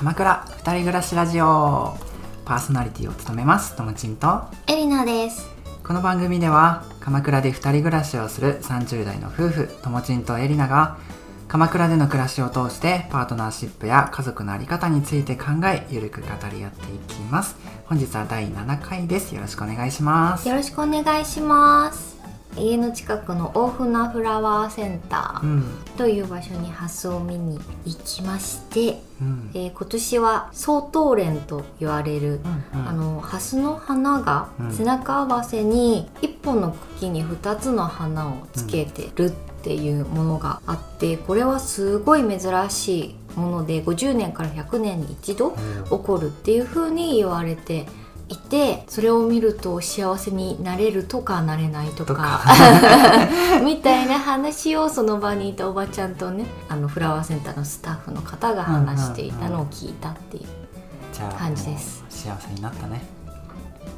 [0.00, 1.94] 鎌倉二人暮らしラジオ。
[2.46, 3.76] パーソナリティを務めます。
[3.76, 4.44] ともちんと。
[4.66, 5.46] エリナです。
[5.84, 10.96] この番組では鎌倉で二人暮らしをする30代の夫婦ともちんとエリナが
[11.48, 17.56] 鎌倉での暮らしを通してパートナーシップや家族のあり方について考えゆるく語り合っていきます。
[17.84, 19.34] 本日は第7回です。
[19.34, 20.48] よろしくお願いします。
[20.48, 22.19] よろしくお願いします
[22.56, 25.64] 家の近くの大船フラワーセンターうん。
[25.96, 29.50] という場所にハスを見に行きまして、うん。
[29.54, 32.40] えー今年は総統蓮と言われる、
[32.72, 32.88] うんうん。
[32.88, 34.72] あのハスの花がうん。
[34.72, 45.58] 背中合わせに1本の茎に2つの花をつけてるっていうものがあってこれはすごい珍しいもので50年から100年に一度起
[46.02, 47.86] こるっていう風に言われて
[48.30, 52.42] いてそれを見ると幸せになれるとかなれないとか
[53.64, 60.46] みたいな話をその場にいたおばちゃんとねあのフラワーセンターのスタッフの方が話していたのを聞いたっていう
[61.36, 62.04] 感じです。
[62.08, 63.02] 幸せになったね。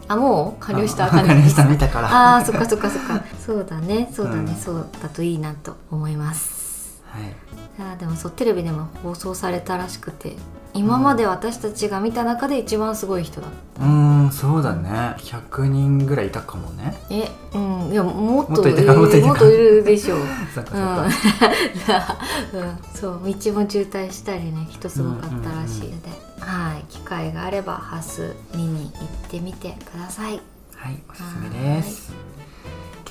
[0.09, 2.09] あもう完了したあ完了した見たから。
[2.09, 3.23] ああそっかそっかそっか。
[3.39, 4.11] そうだね。
[4.15, 4.57] そうだね、うん。
[4.57, 7.03] そうだといいなと思います。
[7.05, 7.35] はい。
[7.79, 10.37] あーでもそうテレビでも放送されたらしくて
[10.75, 13.85] 今まで私たちが見た中で一番すごい人だった。
[13.85, 13.89] うー
[14.29, 14.89] んそうだね。
[15.19, 16.97] 100人ぐらいいたかもね。
[17.11, 20.21] えうんいやもっともっといるでしょう。
[20.55, 22.19] そっかうんそっか、
[22.55, 26.09] うん、 そう道も渋滞したりね人すごかったらしいので、
[26.41, 30.41] はい機会があればハス見に行ってみてください。
[30.75, 32.13] はいおすすめです。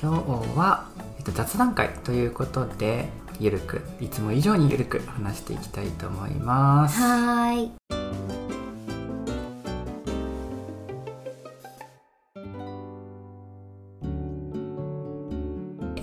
[0.02, 0.86] 今日は、
[1.18, 3.08] えっと、雑談会ということで
[3.42, 7.00] ゆるくいつも以上にゆるく話していきたいと思います。
[7.00, 7.72] はーい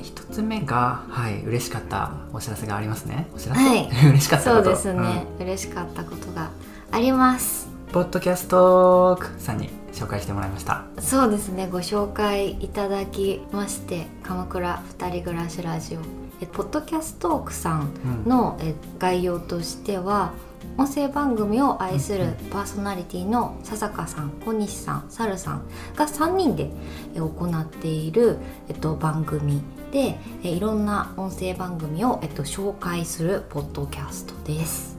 [0.03, 3.27] 一つ目がはい嬉しかったお知らせがありますね。
[3.33, 3.89] お知らせ、はい。
[4.09, 4.63] 嬉しかったこと。
[4.63, 6.49] そうですね、嬉しかったことが
[6.91, 7.69] あります。
[7.73, 10.83] うんポッドキャストさんに紹介してもらいました。
[10.99, 11.67] そうですね。
[11.71, 17.93] ご紹介いただきまして鎌倉二人暮らしラジオえポッドキャストークさん
[18.25, 18.29] うん。
[18.29, 20.33] のえ概要としては
[20.77, 25.63] 音声番組を愛するパーソナリティの笹香さん小西さん猿さん
[25.95, 26.69] が3人で
[27.15, 27.29] え行
[27.61, 29.61] っている、えっと、番組
[29.91, 34.97] でえいろんな音声番組を、えっと、紹介するポッドキャストです。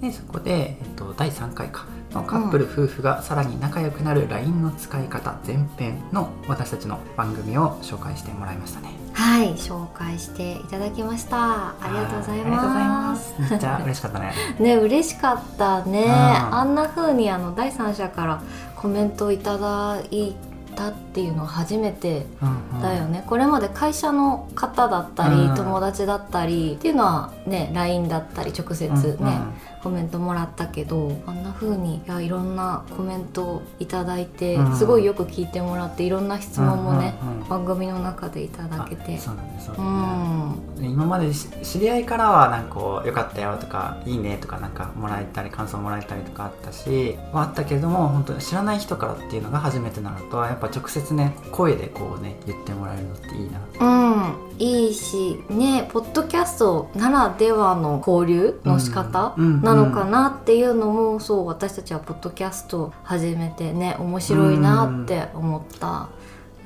[0.00, 11.70] でそこで、えっと、第3回かのカップル夫婦がさらに仲良くなる LINE の使い方前編の私たちの番組を紹介してもらいましたねはい紹介していただきました。
[11.70, 13.34] ありがとうございありがとうございまます。
[13.34, 14.32] すめっちゃ嬉しかったね。
[14.60, 16.10] ね嬉しかったね、うん。
[16.54, 18.40] あんな風にあの第三者から
[18.76, 20.36] コメントをいただい
[20.74, 22.82] たっていうのは初めてうんうん。
[22.82, 25.54] だよね、これまで会社の方だったり、うん。
[25.54, 29.54] 友達だったりっていうのはね LINE だったり直接ね、うんうん
[29.86, 34.76] コメントもらったけどあんな風にいやいろんなコメントをいただいて、うん。
[34.76, 37.14] すごいよく聞いてもらっていろんな質問もね、
[37.48, 39.14] 番組の中でいただけて。
[39.14, 66.08] あそうだねそうだう今までし知り合いからはなんかこうよかったよとかいいねとかなんかもらえたり感想もらえたりとかあったしはあったけれども本当に知らない人からっていうのが初めてなのとやっぱ直接ね声でこうね言ってもらえるのっていいなうん、いいしねポッドキャストならではの交流の仕方うんなのかなっていうのも、そう私たちはポッドキャストを始めてね面白いなって思った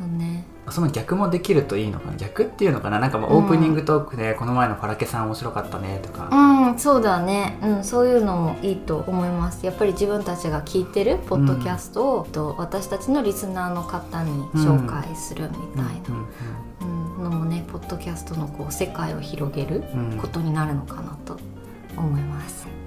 [0.01, 0.45] よね。
[0.69, 2.17] その逆もできるといいのかな？
[2.17, 3.01] 逆っていうのかな？
[3.01, 9.67] なんかもうオープニングトークでこの前のファラケさん面白かったねとか、うん、そうだね、うん、そういうのもいいと思います。
[9.67, 16.27] やっぱり自分たちが聞いてるポッドキャストを、と私たちのリスナーの方に紹介するみたいな、うん
[17.31, 21.39] のもねポッドキャストのこう世界を広げるうんうんことになるのかなと
[21.97, 22.80] 思います。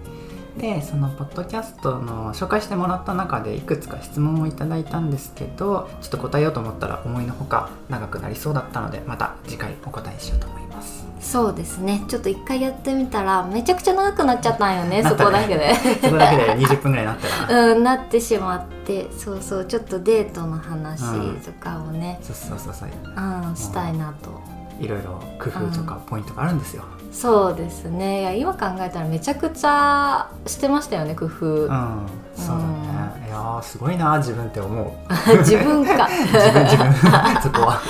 [0.57, 11.03] でそのポッドキャストの紹介してもらった中でいくつか質問をいただいたんですけどちょっと答えようと思ったら思いのほか長くなりそうだったのでまた次回お答えしようと思います。
[11.19, 12.03] そうですね。
[12.09, 15.09] ちょっと一回やってみたらめちゃくちゃ長くなっちゃったんよねね。
[15.09, 15.73] こだけで。
[16.01, 17.63] そこだけで 20分ぐらいになったら。
[17.71, 19.09] うんなってしまって。
[19.17, 19.65] そうそう。
[19.65, 21.01] ちょっとデートの話
[21.45, 22.89] とかをね、そうそうそうそう。
[22.89, 24.41] うん、したいなと。
[24.79, 28.21] いろいろ工夫とかポイントがあるんですよ、そうですね。
[28.21, 31.45] いや今考えたらめちゃくちゃしてましたよね工夫。
[31.45, 34.87] うん、そうだね、いやーすごいな自分って思う。
[35.39, 36.07] 自分か。
[36.09, 36.91] 自分自分
[37.41, 37.81] そこは。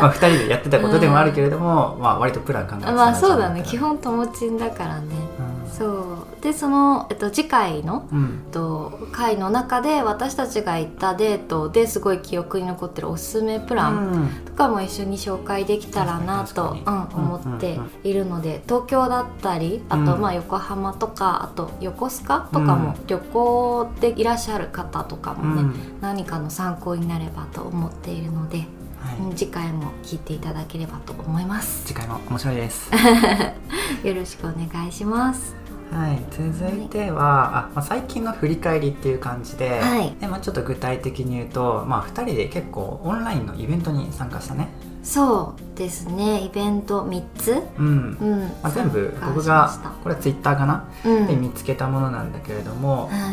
[0.00, 3.62] まあ2人でやってたことでもあるけれども、まあ割とプラン考えてたまあそうだね。
[3.64, 5.06] 基本本友達だからね
[5.76, 6.42] そう。
[6.42, 8.44] でその、えっと、次回の、うん。
[8.46, 25.74] えっと、回の中で私たちが行ったデートですごい記憶に残ってるおすすめプランとかも一緒に紹介できたらなと、うん、思っているので東京だったりあとうんまあ横浜とかあと横須賀とかも旅行でいらっしゃる方とかもね、うん。
[26.00, 28.66] 何かの参考になればと思っているので、はい。
[29.18, 31.86] うん次回も聞いていただければと思います。
[31.86, 32.90] 次回も面白いです。
[34.04, 35.63] よろしくお願いします。
[35.94, 40.14] はい、続いては、あまあ、最近の振り返りっていう感じで,、はい。
[40.20, 44.68] でまあ、ちょっと具体的に言うと、まあ、2人で結構オンラインのイベントに参加したね、
[45.04, 46.40] そうですね。
[46.40, 48.18] イベント3つ、うん。
[48.20, 48.40] うん。
[48.40, 49.70] まあ、全部僕が
[50.02, 51.26] これはツイッターかな、うん。
[51.26, 53.30] で見つけたものなんだけれども、は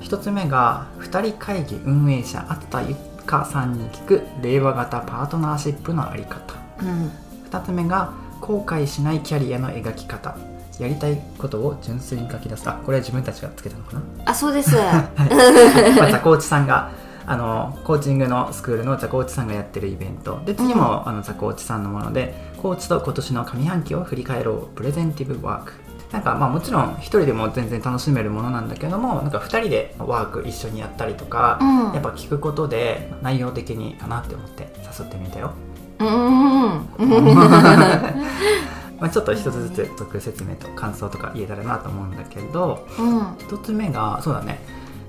[0.00, 0.04] い。
[0.04, 2.94] 1つ目が2人会議運営者あったゆ
[3.26, 6.54] かさんに聞く令和型パートナーシップのあり方。
[6.80, 7.10] うん。
[7.50, 10.36] 2つ目が後悔しないキャリアの描き方
[10.80, 12.68] やりたいことを純粋に書き出す。
[12.68, 14.02] あこれは自分たちがつけたのかな？
[14.26, 14.74] あそうです。
[14.76, 16.90] まあ、ザコーチさんが
[17.26, 20.40] あのコーチングのスクールのザコーチさんがやってるイベント。
[20.44, 25.72] で次も、あのザコーチさんのものでコーチと今年の上半期を振り返ろうプレゼンティブワーク。
[26.12, 31.92] なんかまあもちろん一人でも全然楽しめるものなんだけどもなんか二人でワーク一緒にやったりとか、うん。
[31.92, 34.68] やっぱ聞くことで内容的にかなって思って
[34.98, 35.52] 誘ってみたよ、
[35.98, 36.08] うん。
[36.08, 37.26] うん。
[37.26, 37.34] うん
[39.04, 43.36] まあ、ちょっと一つずつ続説明と感想とか言えたらなと思うんだけどうん。
[43.38, 44.58] 一つ目がそうだね、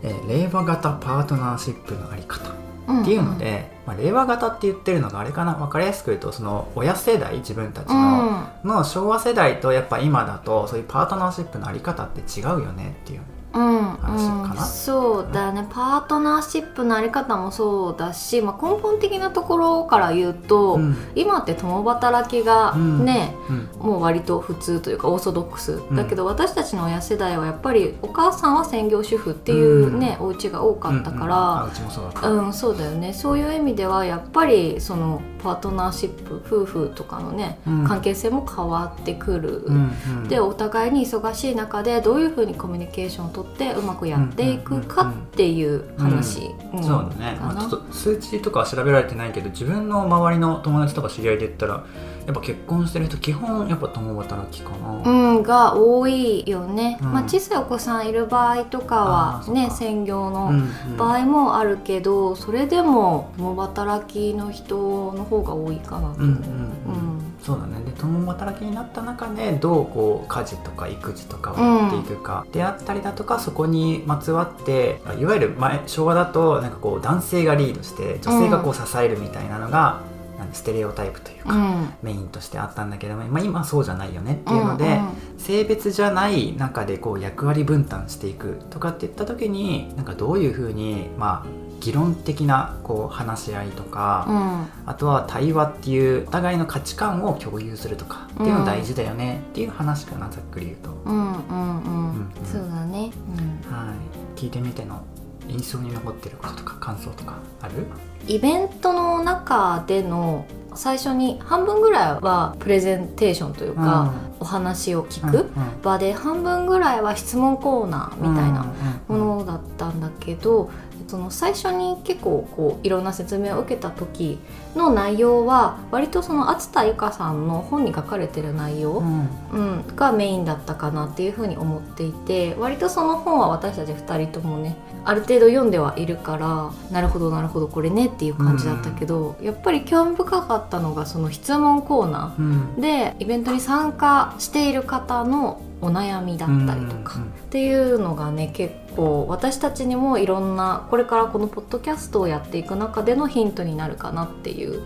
[0.04, 2.52] えー令和型パートナーシップのあり方
[2.90, 3.02] うん。
[3.04, 5.54] っていうので、まあ、令和型って言ってるのがあれかな。
[5.54, 8.48] 分かりやすく言うとその親世代自分たちうの,、ん。
[8.66, 13.22] の昭和世代とやっぱ今だとそういうパートナーシップのあり方って違うよねっていう
[13.56, 14.58] うんうん。
[14.58, 15.66] そうだね。
[15.70, 20.96] パートナーシップのあり方もそうだし、まあ、根本的なところから言うと、うん。
[21.16, 23.70] 今って共働きがね、うん。
[23.80, 33.14] もう割と普通というかオーソドックス、んだけど私たちの親世代はやっぱりお母さんは専業主婦っていうね、お家が多かったからうちもそうだった、うん、そうだよね。
[33.14, 37.84] そういう意味ではやっぱりそのパートナーシップ夫婦とかのね、うん。
[37.86, 40.28] 関係性も変わってくる、うんうん。
[40.28, 51.86] でお互いに忙しい中でどういうふうにコミュニケーションをとってうまくやっていくかっていう話、うんそうだね、ちょっと数値とかは調べられてないけど自分の周りの友達とか知り合いで言ったら
[52.26, 57.14] やっぱ結婚してる人基本やっぱ共働きかな、うん、が多いよね、うん。
[57.14, 60.98] まあ、小さいお子さんいる場合とかはね専業のうんうん。
[60.98, 66.24] 場合もあるけど、それでも共働きの人の方が多いかなと思う。
[66.24, 66.40] うんうんうん。
[66.40, 67.80] うんそうだね。
[67.86, 80.02] で共働きになった中でどうこう家事とか育児とかをやっていくか、であったりだとかそこにまつわっていわゆる前昭和だとなんかこう男性がリードして女性がこう支えるみたいなのが、
[80.40, 81.94] なんステレオタイプというか、うん。
[82.02, 94.68] メインとしてあったんだけども、まあ、今はそうじゃないよねっていうので、うんうん性別じゃない中でこう役割分担していくとかっていった時になんかどういうふうにまあ議論的なこう話し合いとか、うん。
[94.86, 102.10] あとは対話っていうお互いの価値観を共有するとかっていうの大事だよねっていう話かなざっくり言うと、うんうんうん。
[102.16, 103.72] うんそうだね、うん。
[103.72, 103.94] は
[104.36, 104.40] い。
[104.40, 105.04] 聞いてみての
[105.48, 107.86] 印象に残ってることとか感想とかある？
[108.28, 115.50] イベントの中での最初に半分ぐらいはプレゼンテーションというか、お話を聞く
[115.82, 118.74] 場で半分ぐらいは質問コーナーみたいな
[119.08, 120.70] ものだったんだけど、
[121.16, 124.38] その最初に結構こういろんな説明を受けた時
[124.76, 129.30] の内容は割とその熱田由香さんの本に書かれてる内容、うん。
[129.54, 142.74] うん、がメインだったかなっていうふうに思っていて割とその本は私たち2人ともねある程度読んではいるからなるほどなるほどこれねっていう感じだったけど、やっぱり興味深かったのがその質問コーナうん。
[142.78, 154.82] ーでイベントに参加している方のお悩みだったりとか、っていうのがね結構私たちにもいろんなこれからこのポッドキャストをやっていく中でのヒントになるかなっていう、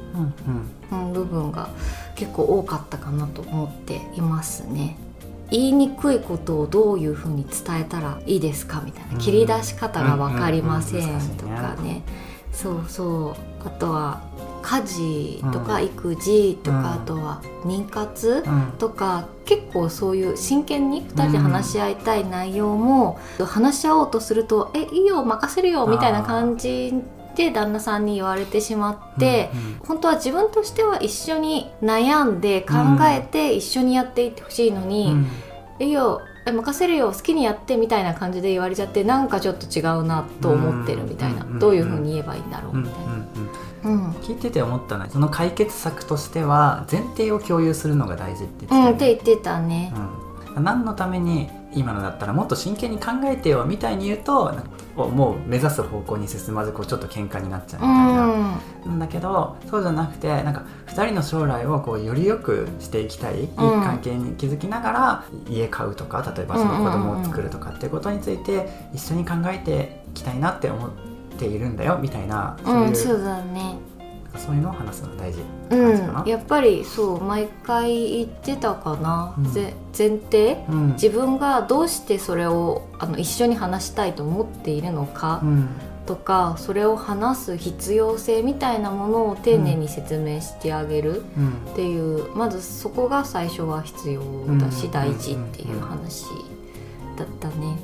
[1.14, 1.70] 部分が
[2.16, 4.98] 結構多かったかなと思っていますね。
[5.52, 9.18] 言いにくいことをどういうふうに伝えたらいいですかみたいな、うん。
[9.18, 12.04] 切り出し方が分かりませんとかね。
[12.52, 13.68] そうそう。
[13.68, 14.22] あとは
[14.62, 15.86] 家事とかうん。
[15.86, 16.86] 育児とか、うん。
[16.86, 18.74] あとは妊活うん。
[18.78, 26.94] とか結構そういう真剣に2人で話し合いたい内容も、話し合おうとすると「えいいよ任せるよ」みたいな感じ
[27.36, 29.50] で旦那さんに言われてしまって。
[29.54, 29.80] うんうん。
[29.90, 35.28] 本当は自分としては一緒に悩んで考えて一緒にやっていってほしいのにうん
[35.86, 41.44] 「いいよえ任せるよ好きにやって」みたいな感じで言われちゃってなんかちょっと違うなと思ってるみたいな。
[41.44, 43.19] うんどういうふうに言えばいいんだろううんみたいな。
[43.90, 43.96] うん。
[43.96, 49.14] うんうん聞いてて思ったのはその解決策としては前提を共有するのが大事ってう言ん、ってたよね。
[49.14, 49.94] って言ってたね。
[50.56, 50.64] うん。
[50.64, 54.52] 何のために今のだったらもっと真剣に考えてよみたいに言うと
[54.96, 58.60] もう目指す方向に進まずこうちょっと喧嘩になっちゃうみたいな。
[58.86, 71.09] なんだけどそうじゃなくてなんか2人の将来をこうより良くしていきたい、いい関係に築きながら家買うとか例えばその子供を作るとかっていうことについて一緒に考えていきたいなって思って
[71.46, 73.76] いるんだよみたいなそういう,、うん、そうだね。
[74.38, 75.42] そういうのを話すの大事
[75.72, 76.24] う。
[76.24, 79.52] んやっぱりそう毎回言ってたかな、うん。
[79.52, 80.64] ぜ前提？
[80.70, 80.94] うん。
[80.94, 85.68] 自分がどうしてそれをあの一緒に話したいと思っているのかうん。
[86.06, 91.72] とかそれを話す必要性みたいなものを丁寧に説明してあげるうん。
[91.72, 94.22] っていう、まずそこが最初は必要
[94.60, 94.92] だし、うん。
[94.92, 96.26] 大事っていう話
[97.18, 97.78] だったね。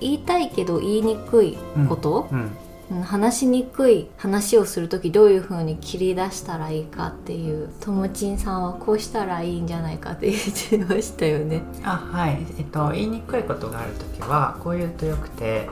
[0.00, 1.56] 言いたいけど言いにくい
[1.88, 2.38] こと、うん。
[2.40, 2.56] うん
[3.02, 11.62] 話しにくい話をする時どういう風に切り出したらいいかっていうともちんさんはこうしたらいいんじゃないかって言ってましたよね。
[11.82, 12.44] あはい。
[12.58, 15.68] えっと言いにくいことがある時はこう言うとよくて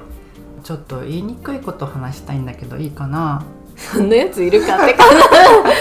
[0.62, 3.44] ちょっと言いにくいこと話したいんだけどいいかな？
[3.76, 5.08] そんなやついるかって感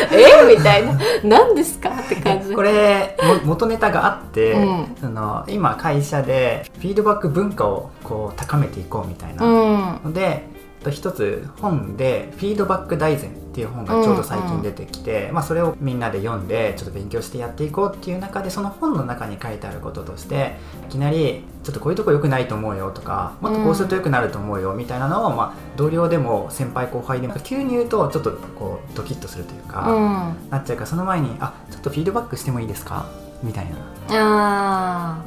[0.10, 0.56] じえ？
[0.56, 0.98] みたいな。
[1.22, 1.90] 何ですか？
[2.00, 2.56] って感じ。
[2.56, 4.96] これも元ネタがあって、うん。
[5.02, 9.46] その今会社でフィードバック文化をこう高めていこうみたいな。
[9.46, 10.02] うん。
[10.06, 10.48] ので、
[10.84, 20.58] と一つ本で「フィードバック大全」っていう本がちょうど最近出てきて、まあ、それをみんなで読んでちょっと勉強してやっていこうっていう中でその本の中に書いてあることとして
[20.88, 30.50] いきなり「ちょっとこういうとこ良くないと思うよ」とか「もっとこうすると良くなると思うよ」みたいなのを、まあ、同僚でも先輩後輩でも急に言うとちょっとこうドキッとするというか、うん。
[30.50, 33.06] なっちゃうからその前に「あちょっとフィードバックしてもいいですか?」
[33.44, 33.78] みたいな。
[34.12, 35.18] あ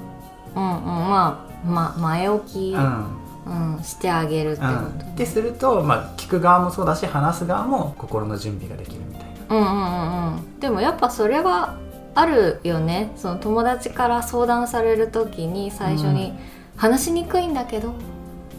[0.54, 0.58] ー。
[0.58, 0.84] うんうん。
[0.84, 9.32] まあ、ま、前置き、うんうんしてあげるってこうん、ってすると、まあ、聞く側もそうだし話す側も心の準備ができるみたいな。
[9.48, 10.34] と、うん、うんうん。
[10.36, 11.76] うんでもやっぱそれは
[12.14, 13.10] あるよね。
[13.16, 16.34] その友達から相談される時に最初に
[16.76, 17.92] 「話しにくいんだけど」っ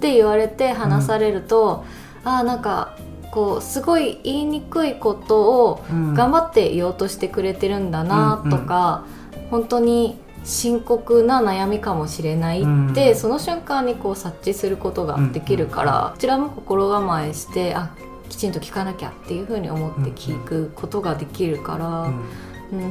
[0.02, 1.86] て言われて話されると、
[2.26, 2.98] ああなんか
[3.32, 6.14] こうすごい言いにくいことをうん。
[6.14, 9.04] 頑張って言おうとしてくれてるんだなとか、
[9.50, 17.96] 本当に深刻な悩みかもしれないって、うんその瞬間にこう察知することができるから、こちらも心構えしてあ
[18.30, 22.20] きちんと聞かなきゃっていうふうに思って聞くことができるから、うんう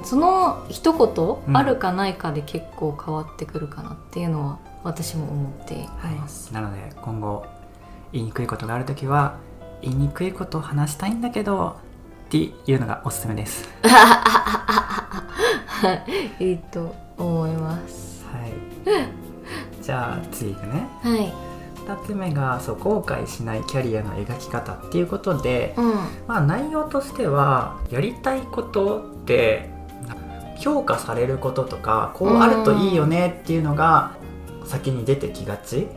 [0.01, 6.55] んその一言、うんあるかないかで結構変わってくるかなっていうのは私も思っています。
[6.55, 7.45] なので今後
[8.13, 9.37] 言いにくいことがあるときは
[9.81, 11.77] 言いにくいことを話したいんだけど
[12.27, 13.69] っていうのがおすすめです。
[16.39, 18.25] いいと思います。
[18.33, 18.53] はい、
[19.83, 20.89] じゃあ次いくね。
[21.03, 21.33] はい、
[21.87, 25.95] 2つ目がそう後悔しないキャリアの描き方っていうことで、うん。
[26.27, 29.71] まあ、内容としてはやりたいことって
[30.63, 34.13] 評価されることとかこうあるといいよねっていうのが
[34.65, 35.89] 先に出てきがち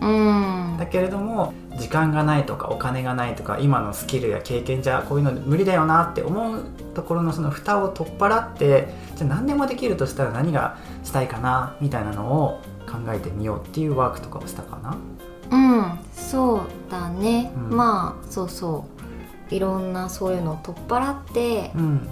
[0.00, 0.76] うん。
[0.78, 14.96] だけれども時間がないとかお金がないとか今のスキルや経験じゃこういうの無理だよなって思うところのその蓋を取っ払ってじゃあ何でもできるとしたら何がしたいかなみたいなのを考えてみようっていうワークとかをしたかな。
[15.50, 17.76] うん、そうだね、うん。
[17.76, 18.86] まあそうそ
[19.50, 19.54] う。
[19.54, 21.82] いろんなそういうのを取っ払ってうん。
[21.82, 22.08] うん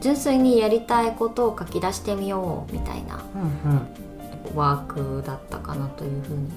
[0.00, 4.56] 純粋にやりたいことを書き出してみようみたいなうん。
[4.56, 6.48] ワークだったかなというふうに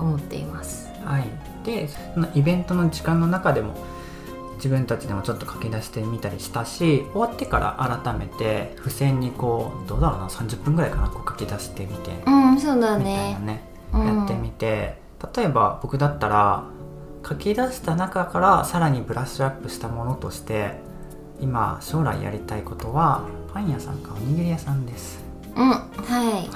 [0.00, 0.90] 思っています。
[1.04, 1.24] はい、
[1.64, 3.74] でそのイベントの時間の中でも
[4.56, 13.38] 自分たちでもちょっと書き出してみたりしたし終わってから改めて付箋にこうどうだろうな30分ぐらいかなこう書き出してみて、うん、そうだみたいねな。
[13.40, 13.64] ね、
[13.94, 14.98] うんやってみて
[15.34, 16.64] 例えば僕だったら
[17.26, 20.74] 書き出した中からさらにブラッシュアップしたものとして
[21.40, 25.80] 今将来やりたいことはパン屋さんかおにぎり屋さんですうん、は
[26.38, 26.50] い。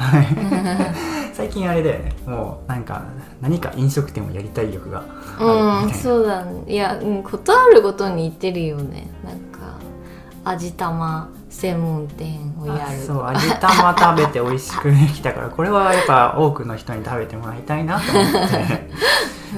[1.35, 3.03] 最近あれでもうなんか
[3.41, 5.03] 何か飲食店をやりたい欲が
[5.39, 6.73] あうん、るみたいなそうだね。
[6.73, 9.11] いや、うん、ことあるごとに言ってるよね。
[9.25, 9.79] なんか
[10.45, 18.39] 味玉専門店をやあるそう味玉食べて美味しくきたからこれはやっぱ多くの人に食べてもらいたいなと思って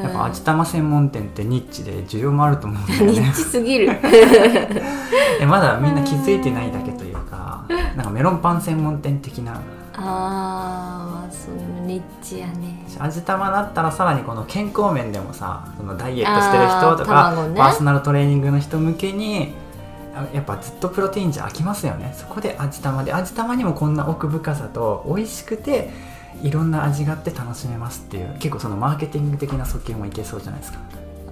[0.02, 3.97] やっぱ味玉専門店ってニッチで需要もあると思うんだよ ニッねチすぎる。
[5.40, 6.93] えまだみんな気づいてないだけ
[7.68, 9.61] なんかメロンパン専門店的な
[9.94, 12.85] あー、まあそのニッチやね。
[12.99, 19.54] 味玉だったらさらにこの健康面でもさそのダイエットしてる人とか、卵ねパーソナルトレーニングの人向けに
[20.14, 25.90] あやっぱずっとプロテインじゃ飽きますよねそこで味玉で味玉にもこんな奥深さと美味しくて
[26.42, 30.78] いろんな味があって楽しめますっていう結構そのマーケティング的な訴求もいけそうじゃないですか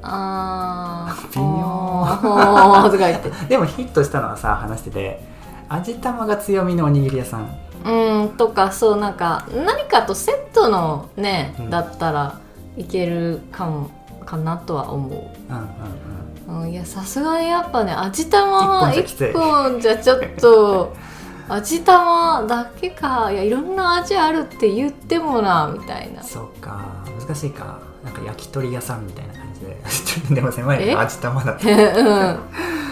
[0.03, 1.29] あー。
[1.33, 3.31] 微妙とか言って。
[3.49, 5.34] でもヒットしたのはさ話してて
[5.69, 7.59] 味玉が強みのおにぎり屋さん。
[7.85, 11.71] うんとかそうなんか何かとセットのね、うん。
[11.71, 12.41] だったら
[12.77, 13.91] いけるかも
[14.25, 15.13] かなとは思う。
[15.13, 16.63] うんうんうん。
[16.63, 20.95] うん、いやさすがにやっぱね味玉一本じゃちょっと
[21.49, 26.23] 味玉だけかいやいろんな味あるって言ってもなみたいな。
[26.23, 26.81] そうか。
[27.21, 27.79] 難しいか。
[28.03, 29.77] なんか焼き鳥屋さんみたいな感じで。
[30.35, 32.84] でも狭い味玉だと、 うん、うんえー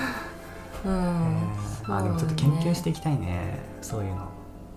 [1.99, 4.29] あでもちょっと研究していきたいねそういうの。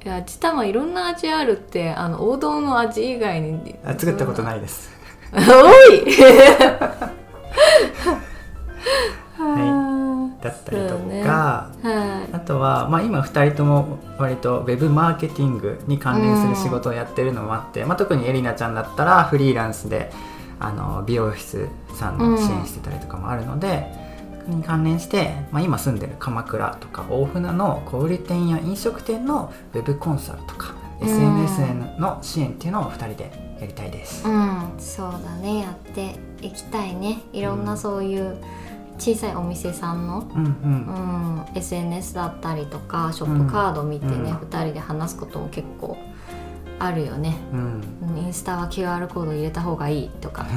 [0.04, 4.92] いや味玉いろんな味あるってあの王道の味以外にあ作ったこといないです。
[5.34, 5.42] おい！
[9.38, 10.44] はい。
[10.44, 11.24] だったりとそうね。
[11.24, 20.12] か、はあとは、まあ、今2人とも割とウェブマーケティングに関連する仕事をやってるのもあって、まあ、特にエリナちゃんだったらフリーランスで
[20.60, 24.05] あの美容室さんの支援してたりとかもあるので、それ
[24.48, 31.08] に関連して、まあ、今住んでる鎌倉とか大船の小売店や飲食店のウェブコンサルとか、うん。
[31.08, 34.28] SNS への支援っていうのを2人でやりたいです。
[34.28, 35.62] い、うん、そうだね。
[35.62, 37.22] やっていきたいね。
[37.34, 38.38] いろんなそういう
[38.98, 41.46] 小さいお店さんのうんうん。
[41.48, 44.26] うん、SNS だったりとかショップカード見てね、うん。
[44.38, 45.98] 2人で話すことも結構
[46.78, 47.84] あるよね、うん。
[48.10, 50.46] うん、インスタは QR コード入れた方がいいとか、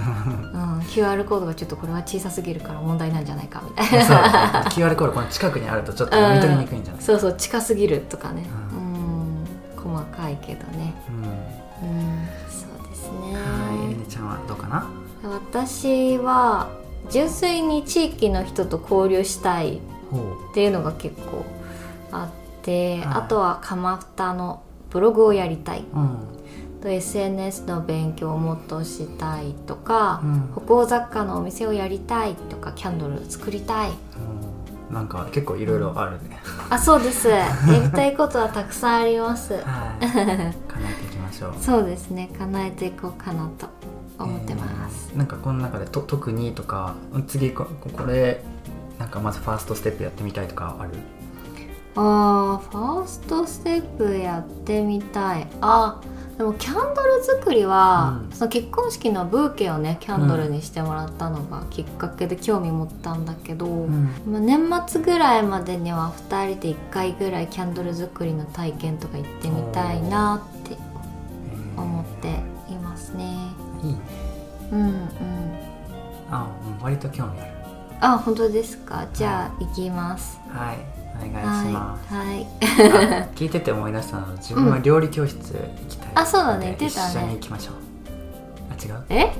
[0.52, 7.02] うん、QR コードがちょっとこれは小さすぎるから問題なんじゃないかみたいそう QR コードこの近くにあるとちょっと読み取りにくいんじゃない？
[7.02, 11.16] そうそう近すぎるとかね、ううん、細かいけどね、うん。
[11.24, 13.34] うん、そうですね。
[13.34, 14.86] はい、エリナちゃんはどうかな？
[15.22, 16.68] 私は
[17.10, 19.80] 純粋に地域の人と交流したいっ
[20.54, 21.44] ていうのが結構
[22.12, 23.04] あって、はい。
[23.14, 25.84] あとは蒲田のブログをやりたい。
[25.94, 26.18] うん。
[26.80, 30.40] と SNS の勉強をもっとしたいとか、うん。
[30.54, 33.90] 歩行雑貨のお店をやりたいとかキャンドル作りたい。
[33.90, 34.94] うん。
[34.94, 36.38] なんか結構いろいろあるね。
[36.70, 37.28] あそうです。
[37.28, 37.46] や
[37.84, 39.54] りたいことはたくさんあります。
[39.54, 39.62] はい。
[40.06, 41.54] 叶えていきましょう。
[41.60, 42.30] そうですね。
[42.38, 43.66] 叶えていこうかなと
[44.18, 46.94] 思ってます、えーなんかこの中でと特にとか
[47.26, 47.66] 次こ
[47.96, 48.42] これ
[48.98, 50.90] なんかまずファーストステップやってみたいとかある？
[52.00, 56.00] あーファーストステップやってみたいあ
[56.36, 64.04] でもキャンドル作りは、うんその結婚式のブーケをねキャンドルにしてもらったのがきっかけで興味持ったんだけど、うん。
[64.30, 70.76] まあ年末ぐらいまでには2人で1回ぐらいキャンドル作りの体験とか行ってみたいなって
[71.76, 72.28] 思って
[72.72, 73.24] いますね
[73.82, 74.00] えーいいね。
[74.70, 74.94] うんうん
[76.30, 76.46] あ、
[76.78, 77.50] うん割と興味ある。
[78.00, 79.08] あ本当ですか？
[79.12, 80.78] じゃあ行きますはい。
[81.18, 82.14] お願いします。
[82.14, 82.46] はい
[83.34, 85.54] 聞いてて思い出したの自分は料理教室行
[85.88, 86.76] きたい、あそうだね。
[86.80, 87.74] 一緒に行きましょう。
[88.70, 89.02] あ違う？
[89.08, 89.32] え？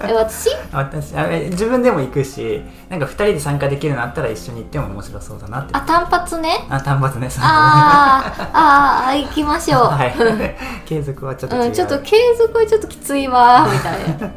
[0.08, 0.50] え私？
[0.72, 5.70] あ私あえ自分でも行くしなんか2人で参加できるのあったら一緒に行っても面白そうだなって。
[5.74, 6.66] あ単発ね？
[6.70, 7.28] あ単発ね。
[7.38, 10.14] あーあー行きましょう、 はい。
[10.86, 14.30] 継続はちょっと違う、うん、ちょっと継続はちょっときついわみたいな、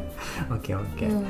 [0.50, 1.26] オッケーオッケー、うん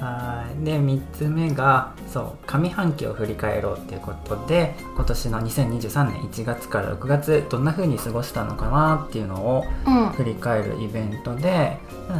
[0.00, 0.64] はい。
[0.64, 10.06] で3つ目がそう上半期を振り返ろうっていうことで今年の2023年1月から6月どんな風に過ごしたのかなっていうのをうん。
[10.16, 11.76] 振り返るイベントで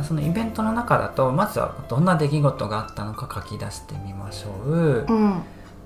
[0.07, 4.71] そのイベントの中だとまずはどんな出来事があったのか書き出してみましょう、
[5.09, 5.43] うん。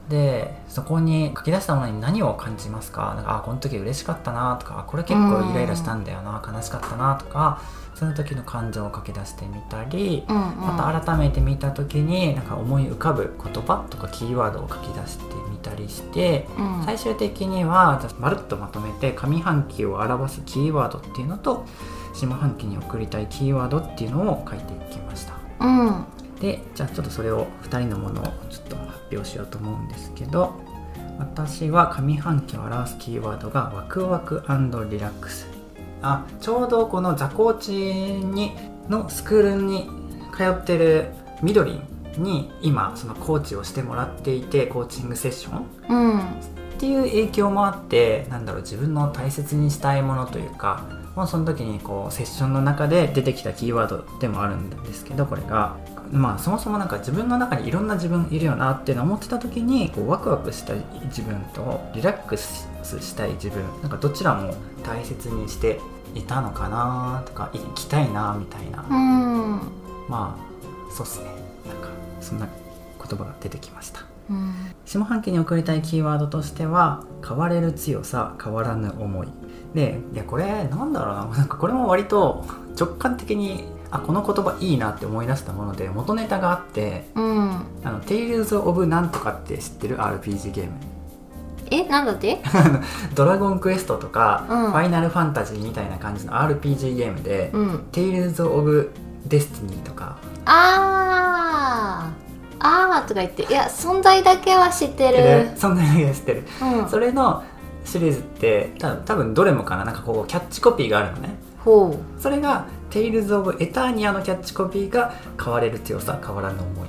[0.09, 3.14] でそこに書き出したものに何を感じますか？
[3.14, 7.62] なんかあこの時嬉しかったなとかあこれ結構イライラしたんだよな悲しかったなとか
[8.00, 10.42] その時の感情を書き出してみたり、うんうん。
[10.58, 16.82] また改めて見た時になんか思い浮かぶ言葉とかキーワードを書き出してみたりしてうん。
[16.86, 21.66] 最終的にはまるっとまとめて上半期を表すキーワードっていうのと
[22.14, 25.34] 下半期に送りたいキーワードっていうのを書いていきました。
[25.60, 26.04] うん。
[26.40, 30.54] でじゃあちょっとそれを2人のものをちょっと発表しようと思うんですけど
[31.18, 34.42] 私は上半期を表すキーワードがワクワク
[34.90, 35.49] リラックス
[36.02, 38.52] あちょうどこの座コーチに
[38.88, 39.88] のスクールに
[40.36, 41.08] 通ってる
[41.42, 41.72] みどり
[42.18, 45.66] んに今そのコーチをしてもらっていてコーチングセッション。
[45.88, 46.22] うんっ
[46.80, 55.76] ていう影響もあってなんだろう自分の大切にしたいものというかもうその時にこうセッションの中で出てきたキーワードでもあるんですけどこれが。
[56.11, 62.68] まあそもそもなんか自分の中にいろんな自分いるよなっていうのを思ってた時にこうワクワクしたい自分とリラックス
[63.01, 65.79] したい自分なんかどちらも大切にして
[66.14, 68.83] いたのかなとか行きたいなみたいな。
[68.83, 69.61] うん。
[70.09, 71.27] まあそうっすね。
[71.66, 71.88] なんか
[72.20, 72.49] そんな
[72.99, 74.01] 言葉が出てきました。
[74.29, 74.55] うん。
[74.85, 79.29] 下半期に送りたいキーワードとしては変われる強さ変わらぬ思い。
[79.75, 81.25] でいやこれなんだろうな。
[81.27, 82.44] なんかこれも割と
[82.77, 87.50] 直感的にあこの言葉いいなって思い出したもので元ネタがあってうん。
[87.85, 90.72] あの「Tales of なんとか」って知ってる？RPG ゲーム。
[91.72, 92.40] えなんだって？
[93.14, 94.70] ドラゴンクエストとか、うん。
[94.70, 98.90] ファイナルファンタジーみたいな感じの RPG ゲームでうん「テイルズ・オブ・
[99.26, 100.16] デスティニー」とか。
[100.46, 102.20] あー。
[102.62, 103.42] あーとか言って。
[103.44, 105.16] いや存在だけは知ってる。
[105.16, 106.44] でそんなに知ってる。
[106.83, 106.88] うん。
[106.88, 107.42] それの
[107.85, 109.85] シリーズって多分多分どれもかな？
[109.85, 111.37] なんかこうキャッチコピーがあるのね。
[111.64, 116.88] ほそれが「テイルズ・オブ・エターニア」のキャッチコピーが「変われる強さ変わらぬ思い」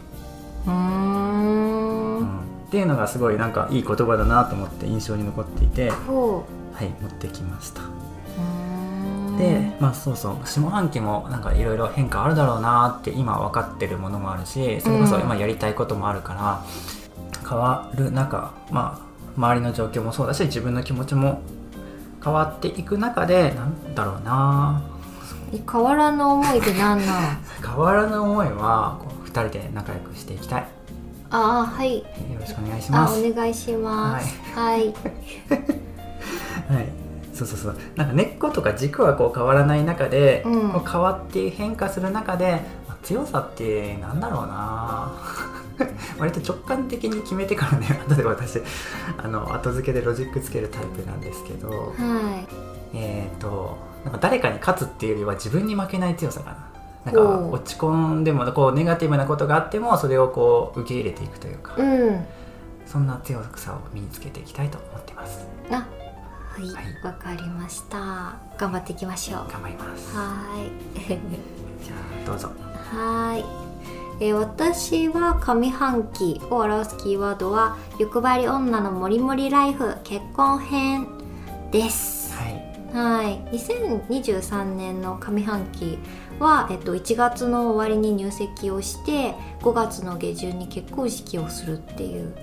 [0.67, 2.17] うん。
[2.17, 2.39] うん。
[2.67, 7.81] っていうのがすごいなんかいい言葉だなと思って印象に残っていて、ほはい、持ってきました。
[9.37, 10.35] でまあそうそう。
[10.45, 15.21] 下半期もなんかいろいろ変化あるだろうなって今分かってるものもあるしそれこそうん。
[15.21, 16.61] 今やりたいこともあるから、
[17.47, 21.41] 変わる中まあ周りの状況もそうだし自分の気持ちも
[22.23, 24.81] 変わっていく中でなんだろうな
[25.71, 27.37] 変わらぬ思いってなんなん？
[27.65, 30.67] 変わらぬ思いはこう2人で仲良くしていきたい。
[31.29, 31.99] あーはい。
[31.99, 32.05] よ
[32.39, 33.25] ろしくお願いしあます。
[33.25, 34.39] お願いします。
[34.55, 34.93] はい、
[35.49, 36.89] はい。
[37.33, 37.75] そうそうそう。
[37.95, 40.69] なんか根っことか軸はこう変わらない中で、うん。
[40.71, 45.11] こう変わって変化する中で、まあ強さってなんだろうな。
[46.19, 48.61] 割と直感的に決めてからね後で私
[49.17, 51.69] あの後付けでロジックつけるタイプなんですけど。
[51.69, 51.75] は
[52.93, 52.97] い。
[52.97, 56.67] えっ、となんか誰かに勝つっていうよりは自分に負けない強さかな。
[57.05, 62.25] なんか落ち込んでもこうネガティブなことがあってもそれをこう受け入れていくというか、うん。
[62.85, 65.47] そんな強さを身につけていきたいと思ってます。
[65.71, 65.85] あは
[66.59, 66.69] い。
[66.69, 67.03] はい。
[67.03, 68.35] わ、かりました。
[68.57, 69.51] 頑張っていきましょう。
[69.51, 70.15] 頑張ります。
[70.15, 70.71] はーい。
[71.83, 72.49] じゃあどうぞ。
[72.91, 73.45] はーい、
[74.19, 81.07] えー私は上半期を表すキーワードは欲張り女のモリモリライフ結婚編
[81.71, 82.20] です
[82.93, 85.97] はいはい2023年の上半期
[86.39, 92.35] は、えっと、1月の終わりに入籍をして5月の下旬に結婚式をするっていう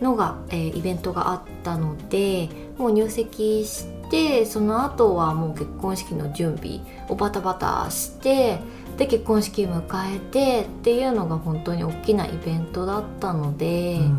[0.00, 8.58] のが、えーイベントがあったのでもう入籍してその後はもう結婚式の準備をバタバタして
[8.98, 9.82] で結婚式迎
[10.14, 13.98] えてっていうのが本当に大きなイベントだったので。
[13.98, 14.18] うん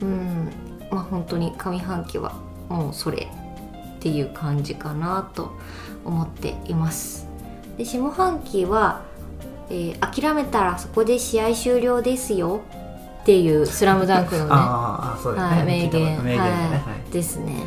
[0.00, 0.50] うん、
[0.90, 2.34] まあ本当に上半期は
[2.68, 3.28] もうそれ
[3.96, 5.52] っていう感じかなと
[6.04, 7.26] 思っています。
[7.78, 9.02] で下半期は、
[9.70, 12.62] えー諦めたらそこで試合終了ですよ
[13.22, 16.24] っていう「スラムダンクのね ね、はい、名言。
[16.24, 16.50] ね、は、は
[17.08, 17.12] い。
[17.12, 17.64] ですね。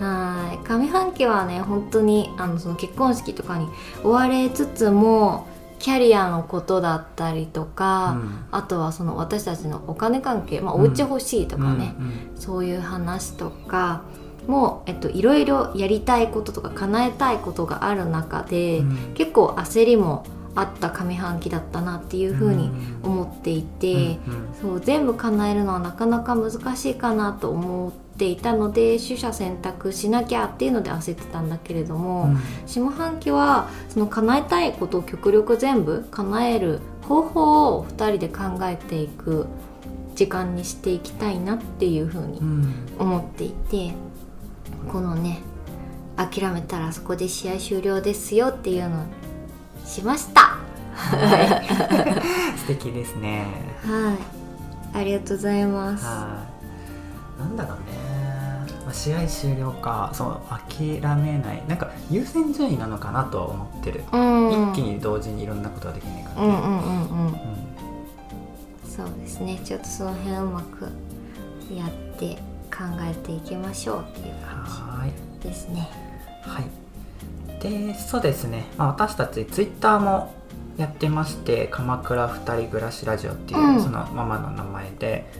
[0.00, 0.68] はい。
[0.68, 3.68] 上半期はね本当にあのその結婚式とかに
[4.02, 5.46] 追われつつも
[5.78, 8.16] キャリアのことだったりとか、
[8.50, 11.94] あとはその私たちのお金関係、まあ、お家欲しいといかね、
[12.34, 14.02] そういう話とか
[14.46, 18.82] も、えっと、いろいろやりたいこととか叶えたいことがある中で、
[19.14, 20.24] 結構焦りも
[20.56, 22.70] あった上半期だったなっていうふうに
[23.02, 24.18] 思っていて、
[24.60, 32.34] そう全部叶えるのはなかなか難しいかなと思っていたので取捨選択しなきゃっていうので焦ってたんだけれども、
[32.66, 39.46] 下半期はその叶えたいことを極力全部叶える方法を2人で考えていく
[40.14, 42.40] 時間にしていきたいなっていうふうに
[42.98, 43.92] 思っていて
[44.90, 45.40] このね
[46.16, 49.04] 諦めたらそこで試合終了ですよっていうのを
[49.84, 50.56] しました。
[50.94, 51.62] は
[52.54, 52.56] い。
[52.58, 53.46] 素敵ですね。
[53.82, 54.98] はい。
[54.98, 56.04] ありがとうございます。
[56.04, 56.44] は
[57.38, 57.40] い。
[57.40, 61.62] なんだろうね、まあ、試合終了かそう諦めない。
[61.68, 64.70] なんか優先順位なのかなとは思ってる、うん。
[64.72, 67.26] 一気に同時にいろんなことはできないからね、うんうんうんうん。
[67.26, 67.36] うん。
[68.88, 69.60] そうですね。
[69.62, 70.84] ちょっとその辺うまく
[71.74, 72.38] やって
[72.70, 75.12] 考えていきましょうっていう感はい。
[75.40, 75.88] じですね。
[76.42, 76.64] はい。
[77.60, 80.34] でそうですね、まあ、私たちツイッターも
[80.76, 83.82] やってまして「鎌倉二人暮らしラジオ」っていう、うん。
[83.82, 85.30] そのままの名前で、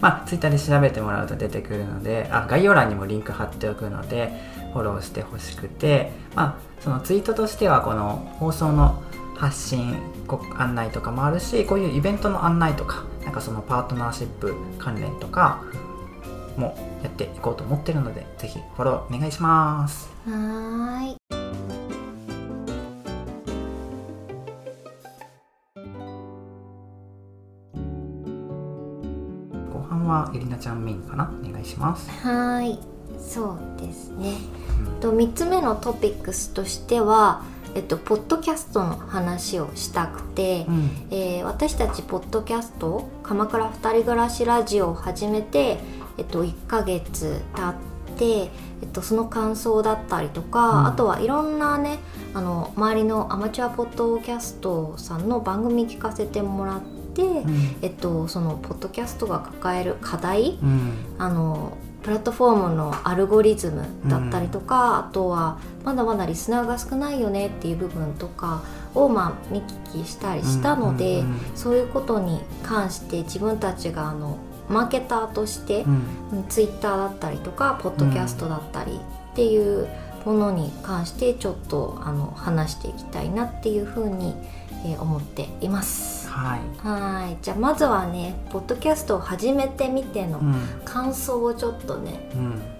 [0.00, 4.32] まあ、ツイッターで調べてもらうと出てくるのであ概要欄にもリンク貼っておくので
[4.72, 9.02] フォローしてほしくて、まあ、そのツイートとしてはこの放送の
[9.36, 15.62] 発信ご案内とかもあるしこういうイベントの案内とかなんかそのパートナーシップ関連とか
[16.58, 20.10] もやっていこうと思ってるのでぜひフォローお願いします。
[20.26, 21.16] はーい。
[29.72, 31.32] 後半はエリナちゃんメインかな？
[31.42, 32.10] お願いします。
[32.26, 32.78] はーい。
[33.18, 34.34] そうですね。
[35.00, 37.42] と3つ目のトピックスとしては
[37.74, 40.90] えっと、ポッドキャストの話をしたくて、うん。
[41.10, 45.78] えー私たちポッドキャスト「鎌倉二人暮らしラジオ」を始めて、
[46.18, 47.74] えっと、1ヶ月経っ
[48.16, 48.50] て、
[48.82, 50.86] えっと、その感想だったりとか、うん。
[50.86, 51.98] あとはいろんなね
[52.34, 56.82] あの周りのアマチュアポッドキャストさんの番組聞かせてもらっ
[57.14, 57.76] て、うん。
[57.82, 60.92] えっと、そのポッドキャストが抱える課題うん。
[61.18, 68.62] あのプラットフォームのアルゴリズムだったりとか、あとはまだまだリスナーが少ないよねっていう部分とか
[68.94, 75.88] をまあ見聞きしたりしたので、そういうことに関して自分たちがあのマーケターとしてう
[76.38, 76.44] ん。
[76.48, 79.00] ツイッターだったりとかポッドキャストだったり
[79.32, 79.88] っていう
[80.24, 84.34] ものに関してちょっとあの話していきたいなっていうふうに、
[84.84, 86.28] えー思っています。
[86.30, 87.36] はい、はい。
[87.42, 90.54] じゃあまずはねポッドキャストを始めてみてのうん。
[90.84, 92.30] 感想をちょっとね、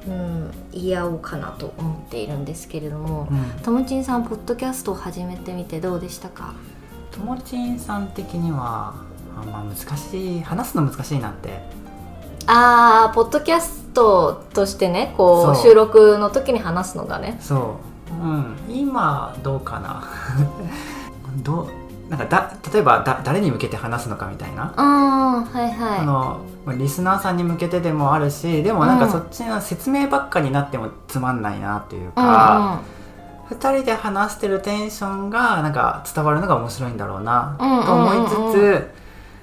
[0.06, 0.12] うん。
[0.12, 6.54] うん、言い合おうかなと思っているんですけれども、うん、ともちんさんポッドキャストを始めてみてどうでしたか？
[7.10, 8.94] ともちんさん的には
[9.36, 11.60] あまあ難しい話すの難しいなって
[12.50, 15.62] あーポッドキャストとしてねこうそう。
[15.70, 17.36] 収録の時に話すのがね。
[17.40, 17.76] そ
[18.10, 20.02] う、うん、今どうかな？
[21.44, 21.66] どう
[22.08, 25.98] なんかだ例えばだ誰に向けて話すのかみたいな、はいはい。
[26.00, 29.04] あのまあリスナーさんに向けてでもあるしでもなんうん。
[29.04, 32.78] かそっちの説明ばっかになってもつまんないなっていううんか、
[33.50, 38.84] 二人で話してるテンションがなんか伝わるのが面白いんだろうなうんと思いつつ、うんうん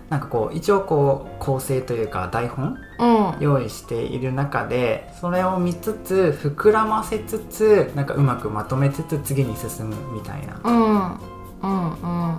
[0.09, 3.17] なんかこう一応こう構成というか台本うん。
[3.17, 10.75] うん用意している中でそれを見つつ膨らませつつなんかうまくまとめつつ次に進むみたいな、うん。
[10.75, 11.91] うん。
[11.91, 12.29] うん。
[12.29, 12.37] は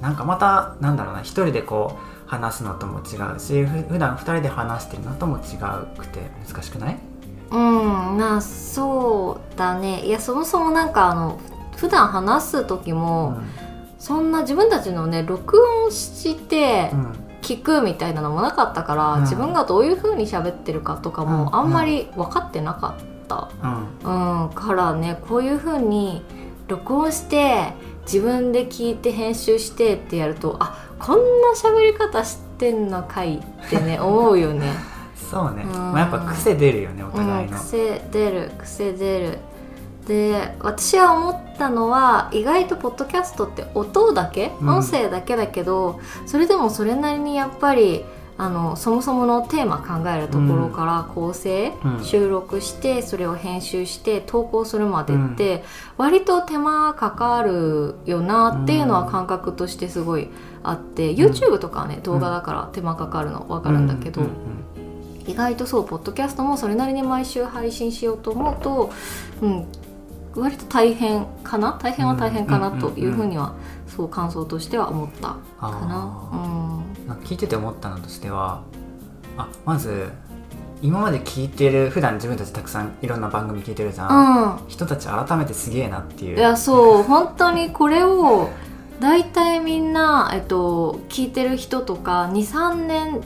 [0.00, 6.98] い、なんかまたなんだろうな一人でこう話すのとも違うしふ普段二人で話してるのとも違うくて難しくない？
[7.52, 8.18] うん。
[8.18, 10.04] まあそうだね。
[10.04, 11.38] いやそもそもなんかあの
[11.76, 13.38] 普段話す時も、
[13.98, 16.92] そんな自分たちのね録音して
[17.42, 19.20] 聞くみたいなのもなかったから、うん。
[19.22, 21.28] 自分がどういう風に喋ってるかとかうん。
[21.28, 23.50] もあんまり分かってなかった、
[24.04, 24.44] うん。
[24.44, 26.22] うんからねこういう風に
[26.68, 31.22] 録音して自分で聞いて編集してってやるとあこんな
[31.54, 34.72] 喋り方してんのかいってね 思うよね。
[35.30, 35.72] そうね、うん。
[35.72, 39.38] まあ、やっぱ癖出るよねお互うん、いの、癖出る癖出る
[40.08, 44.68] で私は思ったのは意外とポッドキャストって音だけ、うん。
[44.78, 48.04] 音声だけだけどそれでもそれなりにやっぱり
[48.38, 52.04] あのそもそものテーマ考えるところから構成、うん。
[52.04, 55.64] 収録してそれを編集して投稿するまでって、
[55.96, 60.28] 割と手間かかるよなっていうのは感覚としてすごい
[60.62, 64.20] あって、YouTube とかはね動画だから手間かかるの分かるんだけど。
[64.20, 64.26] うん。
[64.28, 64.34] うん。
[65.26, 68.90] 意外とそうポッドキャストもそれなりに毎週配信しようと思うと、
[69.42, 69.66] うん、
[70.40, 71.78] 割と大変かな？
[71.80, 73.54] 大変は大変かなというふうには、
[73.86, 75.76] そう感想としては思ったかあな。
[77.04, 77.08] ー。
[77.08, 77.16] なん。
[77.18, 78.62] か聞いてて思ったのとしては
[79.36, 80.10] あまず
[80.82, 86.38] 今まで聞いてる普段自分たちたくさんいろんな番組聞いてるじゃん、うん、うん人たち改めてすげえなっていう。
[86.38, 87.02] いやそう。
[87.02, 88.50] 本当にこれを
[89.00, 93.20] 大体みんな、えっと、聞いてる人とか23年、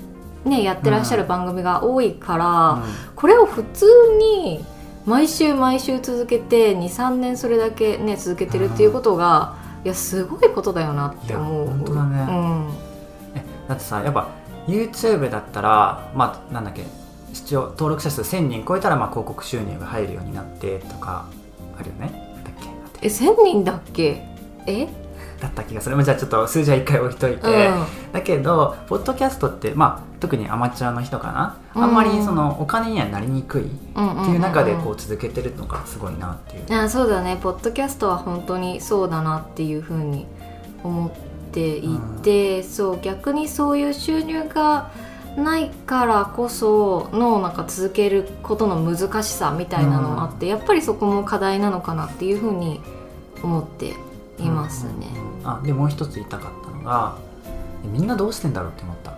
[0.45, 2.83] ね、やってらっしゃる番組が多いから、
[3.17, 3.87] これを普通
[4.19, 4.65] に
[5.05, 11.67] 毎週毎週続けて23年それだけね続けてるっていうことが、いやすごいことだよなって思う。
[11.67, 12.27] 本当だね。
[13.35, 14.29] えだってさやっぱ
[14.67, 16.85] YouTube だったらまあなんだっけ
[17.33, 21.27] 視聴登録者数1000人超えたらまあ広告収入が入るようになってとか
[21.79, 22.13] あるよね。
[22.45, 22.55] だっ
[23.01, 24.25] けえ1000人だっけ？
[24.67, 24.87] え、
[25.43, 25.97] だった気がする。
[25.97, 28.13] まあじゃあちょっと数字は一回置いといて、うん。
[28.13, 31.83] だけどポッドキャストってまあ特にアマチュアの人かな、うん。
[31.83, 37.39] あんまりそのお金にはなりにくいっうんうんうんていう中でこう続けてるのがすごいなっていう、あそうだね。
[37.43, 40.27] ポッドキャストは本当にそうだなっていうふうに
[40.85, 41.11] 思っ
[41.51, 44.91] ていて、そう逆にそういう収入が
[45.37, 52.81] ないからこそのなんか続けることの難しさみたいなのもあって、やっぱりそこも課題なのかなっていうふうに
[53.43, 53.95] 思って
[54.39, 55.09] いますね。
[55.45, 57.17] うんうんあでもう一つ言いたかったのが
[57.85, 59.13] みんなどうしてんだろうって思った。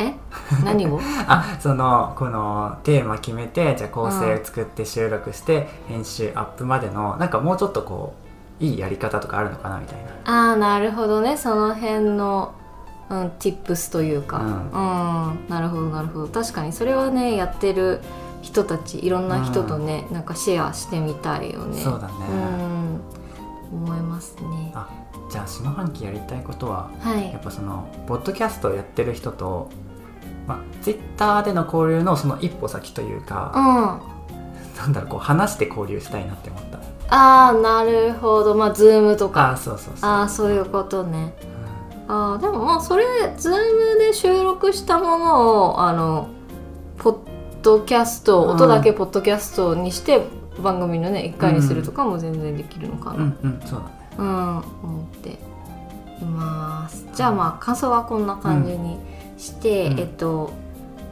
[0.00, 0.14] え？
[0.64, 1.00] 何を？
[1.26, 8.14] あそのこのテーマ決めてじゃあ構成作って収録して、編集アップまでのなんかもうちょっとこ
[8.60, 10.48] ういいやり方とかあるのかなみたいな。
[10.50, 11.36] ああなるほどね。
[11.36, 12.52] その辺の、
[13.10, 14.50] うん、tips というか、ううん。
[14.50, 16.28] んなるほどなるほど。
[16.28, 18.00] 確かにそれはねやってる
[18.40, 21.80] 人たちいろんな人とね、なんかシェアしてみたいよね。
[21.82, 22.14] そうだね。
[23.72, 23.80] うん。
[23.82, 24.72] 思いますね。
[24.74, 24.88] あ
[25.30, 27.30] じゃあ下半期やりたいことははい。
[27.32, 29.68] やっぱそのポッドキャストをやってる人と、
[30.46, 34.78] まあ、ツイッターでの交流のその一歩先というか、ん。
[34.78, 36.78] なんだろうこう話して交流したいなって思った。
[37.10, 38.54] ああなるほど。
[38.54, 40.10] まあズームとあかそうそうそう。
[40.10, 41.34] ああそういうことね。
[42.06, 43.04] ああでもまあそれ
[43.36, 46.28] ズームで収録したものをあの
[46.96, 47.16] ポッ
[47.62, 50.22] ドキャスト、うん音だけポッドキャストにして
[50.62, 55.38] 番組のね一回にするとかも全然できるのかな、うんうんそうだねうん、思って
[56.20, 57.06] います。
[57.14, 58.98] じゃあまあ感想はこんな感じに
[59.38, 60.00] して、うん。
[60.00, 60.50] えっと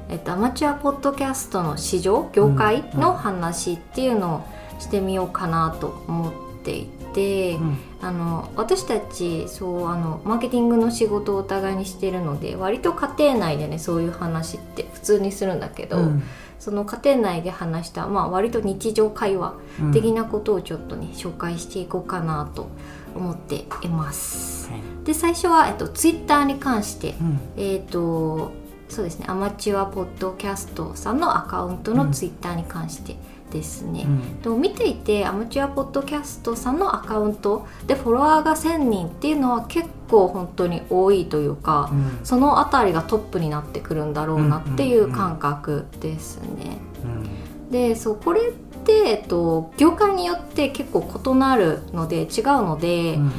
[0.08, 7.78] えっと、アマチュアポッドキャストの市場業界の話っていうのをしてみようかなと思っていて、うん。
[8.02, 16.22] あの私たちそうあのマーケティングの仕事をお互いにしてるので割と家庭内でねそういう話って普通にするんだけど、うん。
[16.58, 22.70] その家庭内で話した、まあ、割と日常会話うん的なことをちょっとね紹介していこうかなと思
[23.32, 24.70] っています。
[24.70, 24.80] はい。
[25.04, 27.40] で最初は、えっと、ツイッターに関してうん。
[27.56, 28.52] えっ、と
[28.88, 33.16] そうですねアマチュアポッドキャストさんのアカウントのツイッターに関して
[33.50, 34.20] ですね、うん。
[34.42, 42.20] と見ていてアマチュアポッドキャストさんのアカウントでフォロワーが1000人っていうのは結構本当に多いというか、うん。
[42.24, 46.78] その辺りがトップになってくるんだろうなっていう感覚ですね。
[47.04, 47.70] うん。
[47.70, 53.32] でそうこれって、えっと、業界によって結構異なるので違うので、うん。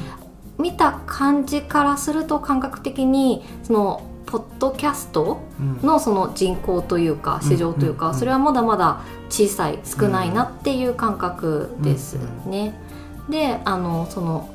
[0.58, 5.80] 見た感じからすると感覚的にそのポッドキャストうん。
[5.82, 12.74] のその人口というか市場というか、それはまだまだ小さい少ないなっていう感覚ですね。
[13.30, 14.50] であのその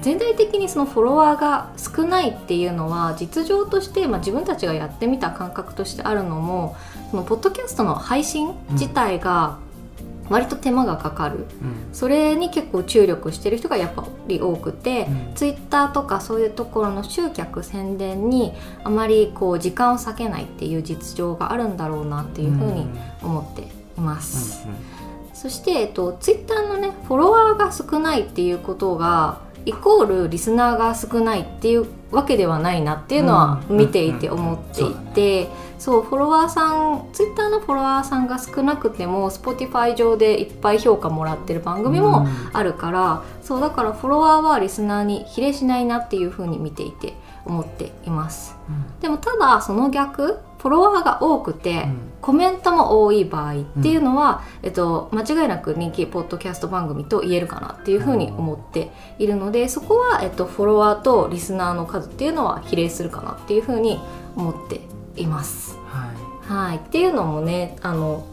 [0.00, 6.76] 全体的にそのフォロワーが少ないっていうのは実情として、まあ、自分たちがやってみた感覚としてあるのも
[7.10, 9.58] そのポッドキャストの配信自体が
[10.28, 11.46] 割と手間がかかる、うん。
[11.92, 15.34] それに結構注力してる人がやっぱり多くて、うん。
[15.34, 18.52] ツイッターとかそういうところの集客宣伝に
[18.84, 22.86] あまりこう時間を割けないっていう実情があるんだろうなっていうふうに
[23.22, 24.66] 思っています。
[25.32, 33.76] そして、えっと、ツイッターのねフォロワーが少ないっていうことがイコールリスナーが少ないっていうわけではないなっていうのはうん。
[33.76, 35.48] 見ていて思っていて、
[35.78, 48.56] そうフォロワーさんツイッターのフォロワーさんが少なくても Spotify 上でいっぱい評価もらってる番組もあるから、そうだからフォロワーはリスナーに比例しないなっていうふうに見ていて思っています。
[49.00, 51.86] でもただその逆フォロワーが多くて、
[52.20, 64.00] コメントも多い場合っていうのは、えっと、間違いなく人気ポッドキャスト番組と言えるかなっていうふうに思っているのでそこは、えっと、フォロワーとリスナーの数っていうのは比例するかなっていうふうに
[64.34, 64.80] 思って
[65.14, 65.76] います。
[65.86, 66.52] はい。
[66.52, 68.26] はい、っていうのもねあの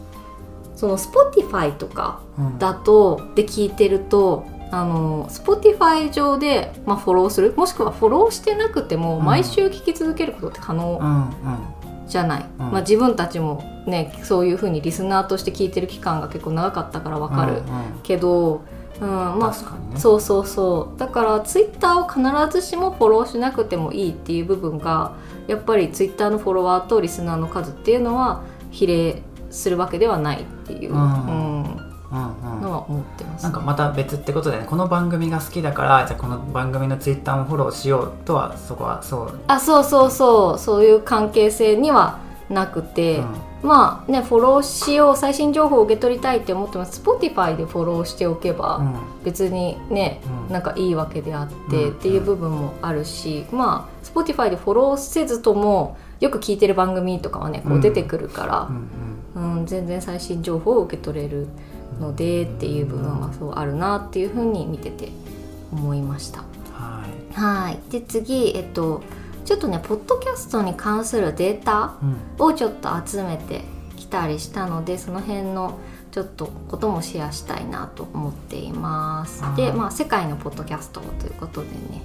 [0.74, 2.58] その Spotify とかうん。
[2.58, 7.54] だとで聞いてるとあの Spotify 上で、まあ、フォローする？
[7.56, 9.24] もしくはフォローしてなくてもうん。
[9.24, 12.70] 毎週聞き続けることって可能うんうんじゃない、うん。
[12.72, 17.64] まあ、自分たちもねそういうふうにリスナーとして聞いてる期間が結構長かったからわかるうんうん。
[18.02, 18.62] けど、
[19.00, 19.50] うんまあ
[19.92, 19.98] ね。
[19.98, 20.98] そうそうそう。
[20.98, 25.12] だからツイッターを必ずしもフォローしなくてもいいっていう部分が
[25.46, 31.62] やっぱりツイッターのフォロワーとリスナーの数っていうのは比例するわけではないっていう、うん。
[31.62, 40.58] うんのは思ってます、なんかまた別ってことでねこの番組が好きだからじゃあこの番組のツイッターもフォローしようとはそこはそう、あそうそうそう。
[40.58, 43.26] そういう関係性にはなくて、うん。
[43.62, 47.00] まあねフォローしよう最新情報を受け取りたいって思ってます。
[47.02, 48.94] Spotify でフォローしておけば、うん。
[49.24, 50.52] 別にね、うん。
[50.52, 51.92] なんかいいわけであって、うん。
[51.92, 57.80] っていう部分もあるし、まあ Spotify でフォローせずともよく聞いてる番組とかはねこううん。
[57.80, 58.68] 出てくるから
[59.34, 59.58] う、ん。
[59.58, 61.48] うん全然最新情報を受け取れる
[62.00, 65.10] のでっていう部分はそうあるなっていうふうに見てて
[65.72, 66.40] 思いました。
[66.72, 67.34] はい。
[67.34, 67.78] はい。
[67.90, 69.02] で次えっと
[69.44, 72.46] ちょっとねポッドキャストに関するデータうん。
[72.46, 73.62] をちょっと集めて
[73.96, 75.78] きたりしたのでその辺の
[76.10, 79.40] ちょっとこともシェアしたいなと思っています。
[79.56, 79.72] で、はい。
[79.72, 82.02] まあ、世界のポッドキャストということでね。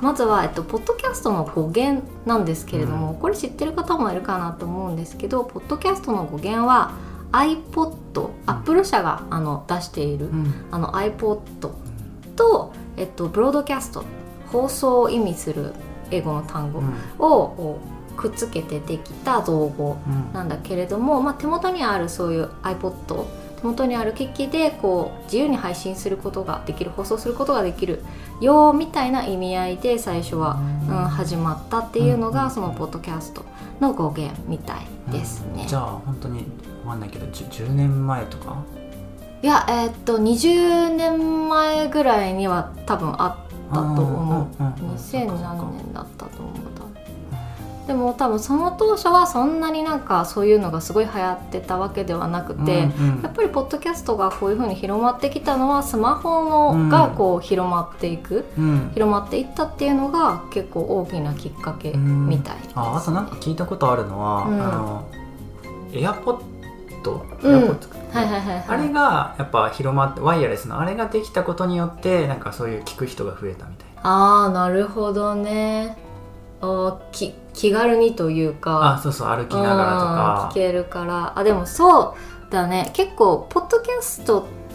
[0.00, 6.92] まずは、えっと、ポッドキャストの語源なんですけれども、これ知ってる方もいるかなと思うんですけどポッドキャストの語源は
[7.32, 10.64] iPod アップル社があの出している、うん。
[10.70, 11.40] あの iPod
[12.36, 14.04] と、えっと、ブロードキャスト
[14.48, 15.72] 放送を意味する
[16.10, 16.94] 英語の単語うん。
[17.18, 17.78] を
[18.16, 20.32] くっつけてできた造語うん。
[20.32, 23.24] なんだけれども、まあ、手元にあるそういう iPod
[23.56, 28.02] 手元にある機器でこう自由に配信することができる放送することができる
[28.40, 33.44] よみたいな意味合いで最初は、うん、始まったっていうのがそのポッドキャスト
[33.80, 35.64] の語源みたいですね。
[35.66, 36.44] じゃあ本当に
[36.86, 38.62] わかんないけど 10, 10年前とか？
[39.42, 44.62] いやえーっと20年前ぐらいには多分あったと思う。
[44.62, 44.96] うんうんうん。
[44.96, 46.66] 2000何年だったと思う
[47.86, 53.22] でも多分その当初はそんなになんかそういうのがすごい流行ってたわけではなくて、うんうん。
[53.22, 56.88] やっぱりポッドキャストがこういう風に広まってきたのはスマホの、うん。
[56.88, 58.90] がこう広まっていくうん。
[58.92, 64.60] 広まっていったっていうのが結構大きなきっかけうんみたいです、ねああとなんか聞いたことあるのは、うん。
[64.60, 65.08] あの
[65.92, 66.04] エ
[67.14, 67.76] アポッド、うん
[68.68, 74.00] あれがやっぱ広まってワイヤレスのあれができたことによってなんかそういう聞く人が増えたみたいな。
[74.02, 75.96] ああなるほどね。
[76.62, 78.94] あーき気軽にというか。
[78.94, 80.40] あそうそう歩きながらとか。
[80.44, 81.38] うん聞けるから。
[81.38, 82.14] あでもそ
[82.48, 82.90] うだね。
[82.94, 84.65] 結構ポッドキャストって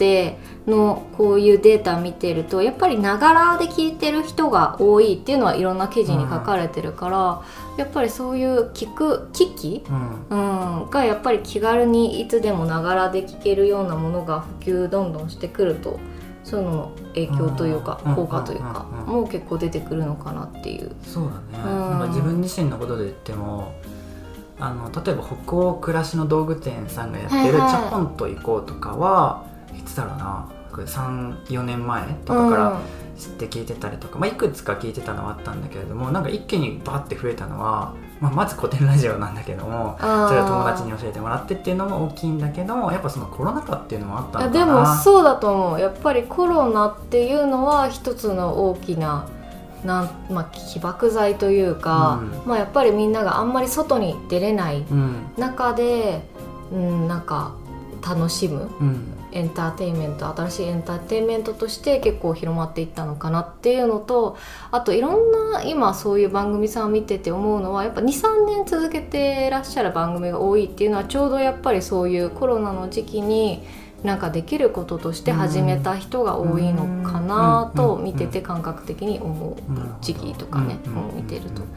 [0.68, 7.42] のこういうデータ見てるとやっぱりながらで聞いてる人が多いっていうのはいろんな記事に書かれてるから、
[7.78, 10.82] やっぱりそういう聞く機器、うん。
[10.84, 16.00] うん、がやっぱり気軽にいつでもながらで聞けるようなものが普及どんどんしてくると
[16.44, 18.16] そういうのの影響というかうん。
[18.16, 18.98] 効果というかうん。
[18.98, 19.06] うん。
[19.06, 19.14] うん。
[19.14, 20.92] もう結構出てくるのかなっていう。
[21.04, 21.80] そうだね、うん。
[21.92, 23.74] なんか自分自身のことで言っても
[24.60, 27.70] あの例えば北欧暮らしの道具店さんがやってる「はいはい。
[27.72, 29.51] チャポンと行こう」とかはい
[29.84, 30.50] つだろうな。
[30.72, 32.80] これ34年前とかから
[33.18, 44.66] 知って聞いてたりとか、まあ、いくつか聞いてたのはあったんだけれどもなんか一気にバッて増えたのは、まあ、まず古典ラジオなんだけどもうんそれを友達に教えてもらってっていうのも大きいんだけどやっぱそのコロナ禍っていうのもあったのかな。
[44.66, 45.80] でもそうだと思う。
[45.80, 49.28] やっぱりコロナっていうのは一つの大きな
[49.84, 52.50] なん、まあ、起爆剤というか、うん。
[52.50, 55.26] まあ、やっぱりみんながあんまり外に出れないうん。
[55.38, 56.22] 中で、
[56.72, 57.56] うん、なんか
[58.08, 58.70] 楽しむ。
[58.80, 64.38] うんエンターテインメント新しいエンターテインメントとして結構広まっていったのかなっていうのと
[64.72, 73.64] あといろんな今そういう番組さんを見てて思うのはやっぱ23年続けてらっしゃる番組が多いっていうのはちょうどやっぱりそういうコロナの時期に
[74.04, 79.56] なんかできることとして始めた人が多いのかなと見てて感覚的に思う
[80.02, 80.80] 時期とかね
[81.16, 81.62] 見てると。
[81.62, 81.68] や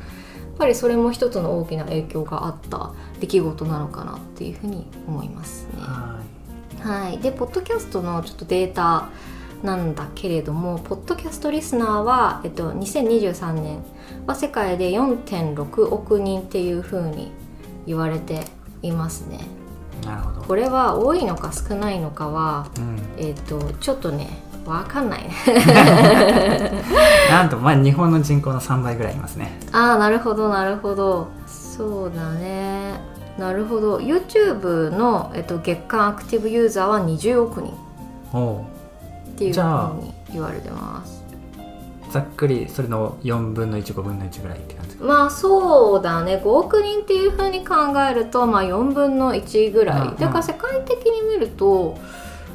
[0.57, 5.81] っぱりそれも一つの大きな影響があった出来事なのかなっていうふうに思いますね。
[5.81, 6.34] はい
[6.85, 9.09] はい、でポッドキャストのちょっとデータ
[9.63, 13.83] なんだけれどもポッドキャストリスナーは、えっと、2023年
[14.27, 17.33] は世界で4.6億人っていうふうに
[17.87, 18.45] 言われて
[18.83, 19.41] いますね。
[20.05, 24.29] なるほど、これは多いのか少ないのかは、うん、えっと、ちょっとね
[24.67, 25.23] わかんない。
[25.23, 25.31] ね。
[27.31, 29.59] なんとまあ日本の人口の3倍ぐらいいますね。
[29.73, 31.29] ああなるほどなるほど。
[31.47, 33.99] そうだねなるほど。
[33.99, 37.75] YouTube の、えっと、月間アクティブユーザーは20億人っ
[39.37, 41.25] ていうふうに言われてます。
[42.11, 44.97] ざっくりそれの4分の15分の1ぐらいって感じ？
[44.99, 46.37] まあそうだね。
[46.37, 47.75] 5億人っていうふうに考
[48.09, 51.99] えるとまあ4分の1ぐらい、うんだから世界的に見ると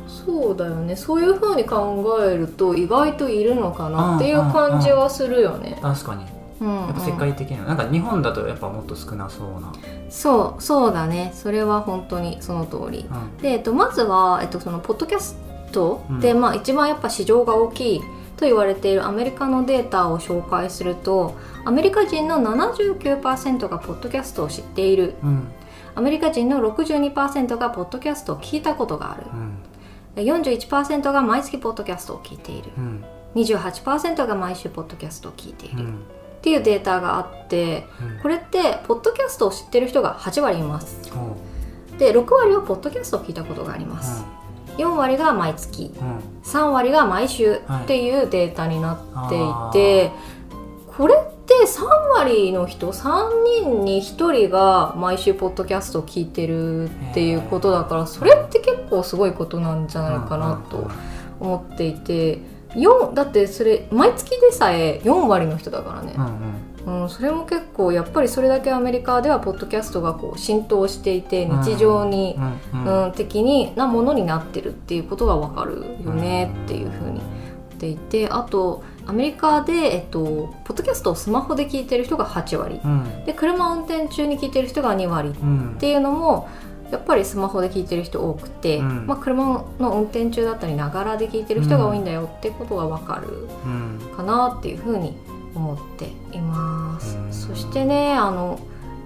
[0.08, 0.96] そうだよね。
[0.96, 5.78] そういうふうに考えると意外といるのかなっていう感じはするよね。
[5.82, 6.24] 確かに。
[6.24, 9.72] うんやっぱ世界的には、なんか日本だとやっぱもっと少なそうな、
[10.10, 11.32] そうそうだね。
[11.34, 13.06] それは本当にその通り。
[13.10, 13.38] うん。
[13.38, 15.38] で、えっと、まずは、えっと、そのポッドキャス
[15.72, 16.42] トで、うん。
[16.42, 18.00] まあ、一番やっぱ市場が大きい
[18.38, 21.36] と言われているアメリカのデータを紹介すると
[21.66, 25.16] アメリカ人の79%がポッドキャストを知っている。
[25.24, 25.48] うん。
[25.96, 29.24] アメリカ人の62%がポッドキャストを聞いたことがある。
[29.34, 29.58] うん。
[30.16, 32.72] 41%が毎月ポッドキャストを聞いている。
[32.78, 33.06] うん。
[33.36, 36.00] 28%が毎週ポッドキャストを聞いている、っうん
[36.42, 38.22] ていうデータがあってうん。
[38.22, 41.12] これってポッドキャストを知ってる人が8割います。
[41.16, 41.34] お
[41.96, 44.24] うで6割はポッドキャストを聞いたことがあります、
[44.78, 45.92] 4割が毎月。
[46.00, 46.08] うん。
[46.08, 50.12] うん3割が毎週はいっていうデータになっていあて、
[50.88, 51.84] これって3
[52.18, 60.90] 割の人3人に1人が毎週ポッドキャストを聞いてるっていうことだからそれって結構すごいことなんじゃないかなと
[61.40, 62.40] 思っていて
[62.76, 66.14] 4だってそれ毎月でさえ4割の人だからね。
[66.16, 67.02] う、んうん。
[67.04, 72.36] うん、それも結構やっぱりそれだけアメリカではポッドキャストがこう浸透していて日常に、
[72.74, 82.80] うんうんうん、的になものになってるっていうことがわかるよねっていうふうに言っていてあとアメリカで、えっと、ポッドキャストをスマホで聞いてる人が8割。
[82.84, 83.26] うん。
[83.26, 85.76] で車運転中に聞いてる人が2割っうん。
[85.80, 86.48] ていうのも
[86.92, 89.08] やっぱりスマホで聞いてる人多くて、うん。
[89.08, 94.00] まあ、車の運転中だったりながらで聞いてる人が多いんだよってことがわかるうん。
[94.16, 95.16] かなっていうふうに
[95.56, 97.18] 思っています。
[97.18, 97.34] うん。
[97.34, 98.60] そしてねあの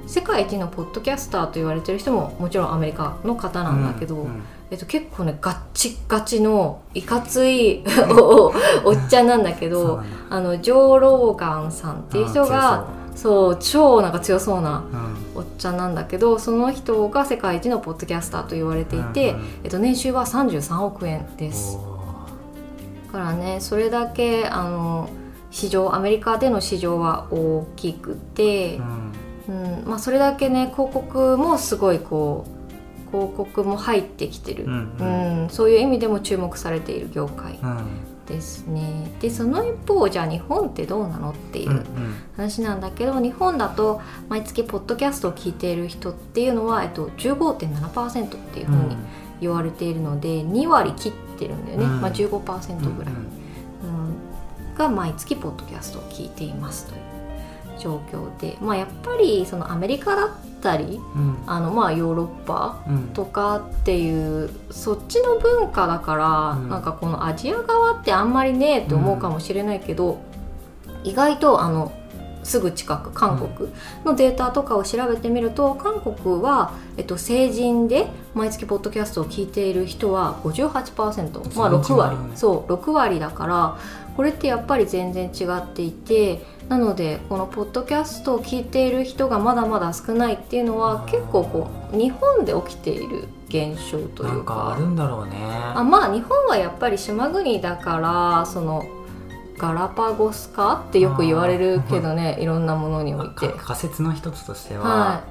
[0.05, 8.53] 世界一のポッドキャスターと言われてる人ももちろんアメリカの方なんだけど、うんえっと、結構ねガッチガチのいかつい お
[8.83, 15.13] おっちゃんなんだけどあのジョー・ローガンさんっていう人がそう超なんか強そうなうん。
[15.35, 21.77] おっちゃんなんだけどその人が世界一のポッドキャスターと言われていて、うんうんえっと、年収は33億円です。
[23.07, 25.09] だからねそれだけあの
[25.51, 28.79] 市場アメリカでの市場は大きくて
[29.47, 37.59] お、ーうんまあ、それだけね広告もすごいこう広告も入ってきてる、うんううんんそういう意味でも注目されている業界。
[37.61, 39.11] うんですね。
[39.19, 41.83] でその一方じゃあ日本ってどうなのっていううん
[42.35, 48.97] 話なんだけど、日本だと毎月ポッドキャストを聞いている人っていうのは、えっと、15.7%っていうふうに
[49.41, 52.01] 言われているので2割切ってるんだよね、うん。
[52.01, 53.13] まあ、15%ぐらい。
[53.13, 53.19] うん。
[53.19, 53.33] うん。
[54.75, 57.02] が毎月ポッドキャストを聞いていますという
[57.83, 60.29] 状況で、まあ、やっぱりそのアメリカだっ
[60.61, 61.37] たりうん。
[61.45, 63.07] あのまあヨーロッパうん。
[63.13, 66.69] とかっていうそっちの文化だから、うん。
[66.69, 70.21] なんかこのアジア側ってあんまりねえって思うかもしれないけど、
[71.03, 71.91] 意外とあの
[72.43, 73.71] すぐ近く韓国
[74.05, 82.17] のデータとかを調べてみると韓国は、えっと、成人で毎月ポッドキャストを聞いている人は58%、まあ、6割。
[82.35, 83.77] そう6割だから
[84.15, 86.41] これってやっぱり全然違っていて
[86.73, 94.73] なのでこのポッドキャストを聞いている人がまだまだ少ないっていうのは結構こう日本で起きている現象とないうか。
[94.73, 95.35] あるんだろうね。
[95.75, 98.83] あまあ日本はやっぱり島国だからその
[99.59, 103.49] ガラパゴス化ってよく言われるけどねいろんなものにおいて。
[103.49, 103.53] か。
[103.65, 105.23] 仮説の一つとしては、は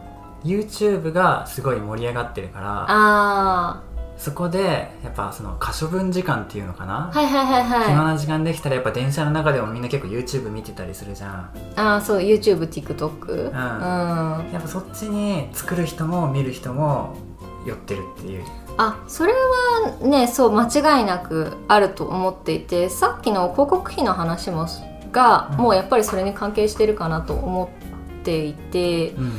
[0.45, 0.49] い。
[0.49, 3.82] YouTube がすごい盛り上がってるからあ
[4.23, 8.14] そこでやっぱその可処分時間っていうのかな、ーはいはいはい暇はい。
[8.14, 11.51] な時間できたらやっぱ電車の中でもみんな結構 YouTube 見てたりするじゃん。
[11.75, 14.53] あーそう YouTubeTikTok うん。
[14.53, 17.16] やっぱそっちに作る人も見る人も
[17.66, 18.45] 寄ってるっていう。
[18.77, 20.66] あそれはねそう間
[20.99, 24.68] 違いなくあると思っていてさっきの広告費の話も
[25.11, 25.57] が、うん。
[25.59, 27.73] もうやっぱりそれに関係してるかなと思
[28.20, 29.33] っていてうん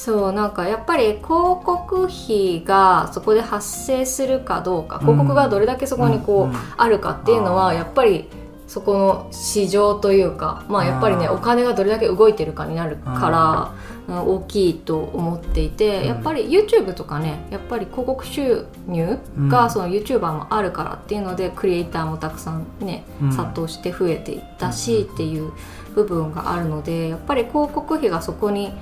[0.00, 1.22] そうなんかやっぱり広
[1.62, 8.24] 告費がそこで発生するかどうか広告がどれだけそこにこう、あるかっていうのはやっぱり
[8.66, 16.06] そこの市場というかまあやっぱりねお金がどれだけ動いてるかになるから、うん大きいと思っていて、うん。
[16.06, 19.48] やっぱり YouTube とかねやっぱり広告収入うん。
[19.48, 23.32] がその YouTuber もあるからっていうのでクリエイターもたくさんねうん。
[23.32, 25.52] 殺到して増えていったしっていう
[25.94, 28.72] 部分があるのでやっぱり広告費がそこに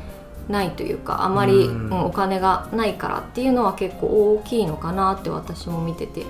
[0.49, 1.91] ないというかあまり、うん。
[1.91, 6.25] うんお金がないからっていうのは結構大きいのかなって私も見てて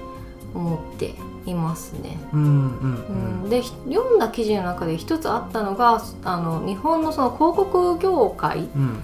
[0.54, 1.14] 思って
[1.46, 2.18] いますね。
[2.32, 9.02] うんうんうん、でひ読んだ記事の中で一つあったのがあの日本のその広告業界うん。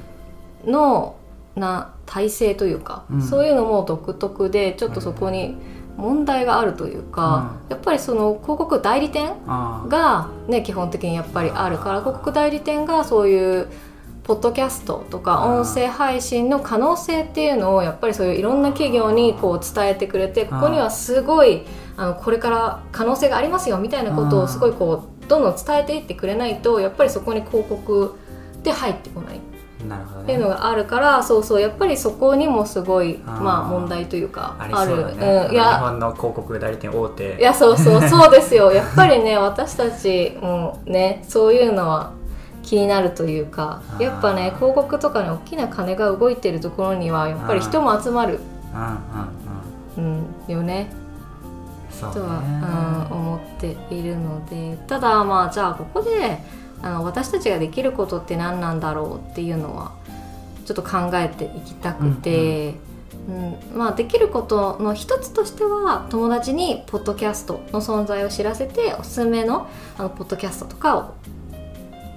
[0.67, 1.17] の
[1.57, 3.23] な体制というか、うん。
[3.23, 5.57] そういうのも独特でちょっとそこに
[5.97, 13.69] 問題があるというか、やっぱりその広告代理店が、ね、基本的にやっぱりあるから広告代理店がそういう
[14.25, 21.62] ポッドキャストとかうん音声配信の可能性っていうのをやっぱりそういういろんな企業にこう伝えてくれてここにはすごい
[21.97, 28.14] あのこれから可能性がありますよみたいなことうんをすごいこうどんどん伝えていってくれないとやっぱりそこに広告
[28.62, 29.37] で入ってこない。
[29.85, 37.37] っていうのがあるからそうそうやっぱりそこにもすごいまあ問題というかありそうん、い日や本の広告代理店大手。
[37.39, 38.72] いやそうそうそうですよ。
[38.72, 42.12] やっぱりね私たちもねそういうのは
[42.65, 48.41] 気になるというかやっぱね広告とかに大きな金が動いてるところにはやっぱり人も集まる、
[49.97, 50.25] うんうんうん。
[50.49, 50.89] うん、よね。
[52.01, 54.77] とは、ねうん、思っているので。
[54.89, 56.39] ただまあじゃあここで
[56.83, 59.93] あの私たちができることって何なんだろうっていうのは
[60.67, 62.75] ちょっと考えていきたくて、
[63.29, 71.15] うんまあ、できることの一つとしては友達にポッドキャストの存在を知らせておすすめのあのポッドキャストとかを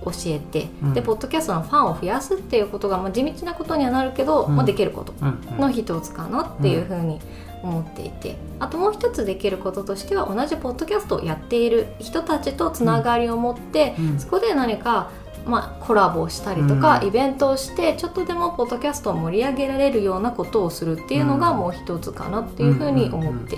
[0.05, 0.93] 教えて、うん。
[0.93, 4.55] でポッドキャストのファンを増やすっていうことが、まあ、地道なことにはなるけど、うん。
[4.55, 5.13] まあ、できること
[5.57, 7.19] の一つかなっていうふうに
[7.63, 14.19] 思っていて、あともう一つできることとしては同じポッドキャストをやっている人たちとつながりを持って、うん。
[14.19, 15.09] そこで何か、
[15.45, 17.07] まあ、コラボをしたりとか、うん。
[17.07, 21.57] イベントをしてちょっとでもポッドキャストを盛り上げられるようなことをするっていうのがうん。
[21.57, 23.57] もう一つかなっていうふうに思って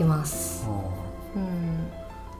[0.00, 0.66] います。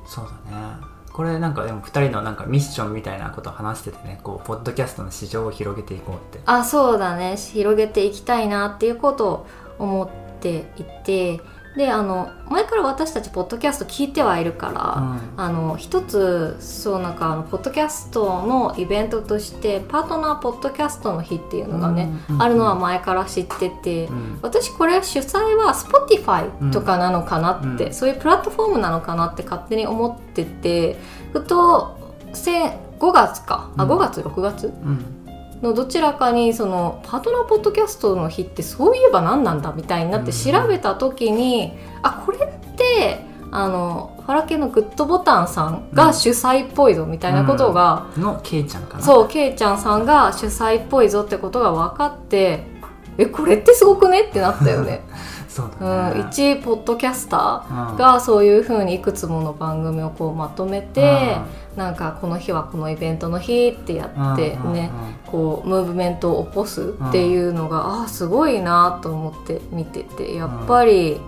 [0.06, 0.85] そうだね
[1.16, 6.40] これなんかでも2人のなんかミッションみたいなこと話しててねこうポッドキャストの市場を広げていこうって。
[6.44, 7.38] あそうだね。
[7.38, 9.46] 広げていきたいなっていうことを
[9.78, 10.08] 思っ
[10.40, 11.40] ていて
[11.76, 22.42] であの前から私たちポッドキャスト聞いてはいるから、あの一つそうなんかあのポッドキャストのイベントとしてパートナーポッドキャストの日っていうのがね、うん。
[22.42, 24.38] あるのは前から知ってて、うん。
[24.40, 27.92] 私これ主催は Spotify とかなのかなって、うん。
[27.92, 30.96] そういうプラットフォームなのかなって勝手に思ってて
[31.34, 31.98] ふと
[32.32, 32.68] せ
[32.98, 33.70] 5月か。
[33.76, 33.90] あうん。
[33.90, 34.66] 5月？6月？
[34.68, 35.25] うん
[35.62, 40.52] のどちらかにそのパートナーポッドキャストの日ってそういえば何なんだみたいになってうん。
[40.52, 49.02] 調べた時に、あこれってあのファラケのグッドボタンさんが主催っぽいぞみたいなことが、のケイちゃんかな。
[49.02, 52.76] そうケイちゃんさんが主催っぽいぞってことが分かって
[53.18, 55.02] えこれってすごくねってなったよね。
[55.56, 56.24] そううだね。
[56.24, 57.96] ん、一ポッドキャスターうん。
[57.96, 61.38] がそういうふうにいくつもの番組をこうまとめて、
[61.76, 64.90] なんかこの日はこのイベントの日ってやってうんね、
[65.26, 71.20] こうムーブメントを起こすっていうのが、ああすごいなと思って見ててやっぱり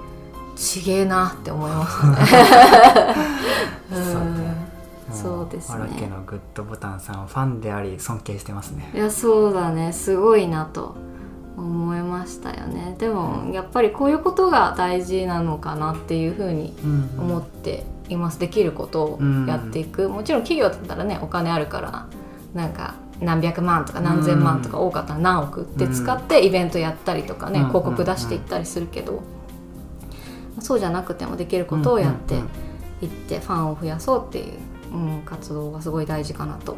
[0.57, 2.17] ちげえなって思いましたね。
[5.11, 6.09] そうですね。
[6.09, 8.91] のグッドボタンさんはファンであり尊敬してますね。
[8.95, 9.93] いやそうだね。
[9.93, 10.97] すごいなと
[11.59, 12.95] 思いましたよね。
[12.99, 16.75] でもやっぱりこういうことが大事なのかなっていうふうに
[17.19, 22.07] 思っています、できることをやっていく、もちろん企業だったらねお金あるから
[22.55, 27.69] なんか何百万とか何千万とか多かったら何億って使ってイベントやったりとかね、うん。
[27.69, 29.23] 広告出していったりするけど、
[30.61, 32.49] そうじゃなくてもできることをやってうんうん
[33.01, 34.55] いってファンを増やそうっていう、
[34.93, 36.77] うん、活動がすごい大事かなと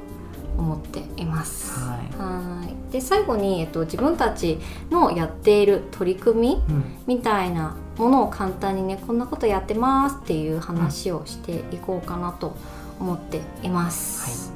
[0.58, 1.78] 思っています。
[1.80, 1.98] はい。
[2.18, 2.92] はい。
[2.92, 4.58] で最後に、えっと、自分たち
[4.90, 6.84] のやっている取り組みうん。
[7.06, 12.56] みたいなものを簡単にねこんなことやってますっていう話をしていこうかなと
[12.98, 14.52] 思っています。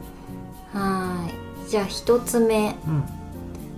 [0.72, 1.28] は
[1.66, 1.70] い。
[1.70, 3.04] じゃあ一つ目うん。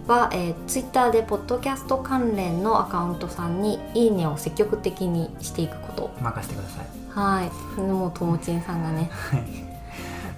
[0.07, 6.11] は、えー、ツイッターでポッドキャスト関連のアカウントさんに「いいね」を積極的にしていくこと。
[6.23, 6.87] 任せてください。
[7.11, 7.81] はい。
[7.81, 9.11] もうともちんさんがね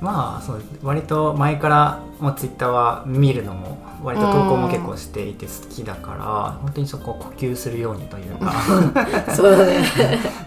[0.01, 8.53] まあそう割と前からもうツイッターは見るのも割と投稿も結構していて好きだから本当にそこを呼吸するようにというか
[9.35, 9.85] そうだね、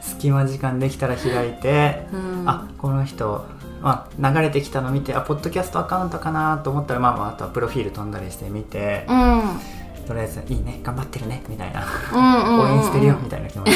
[0.02, 3.46] 隙間時間できたら開いて、うん、あこの人、
[3.82, 9.42] まあ、流れてきたの見てあポッドキャストアカウントかなと思ったら、まあ、まああとはプロフィール飛んだりしてみてう、ん。
[10.08, 11.84] とりあえず「いいね頑張ってるね」みたいな。
[12.14, 12.72] うんうんうんうん。
[12.72, 13.72] 応援してるよみたいな気持ち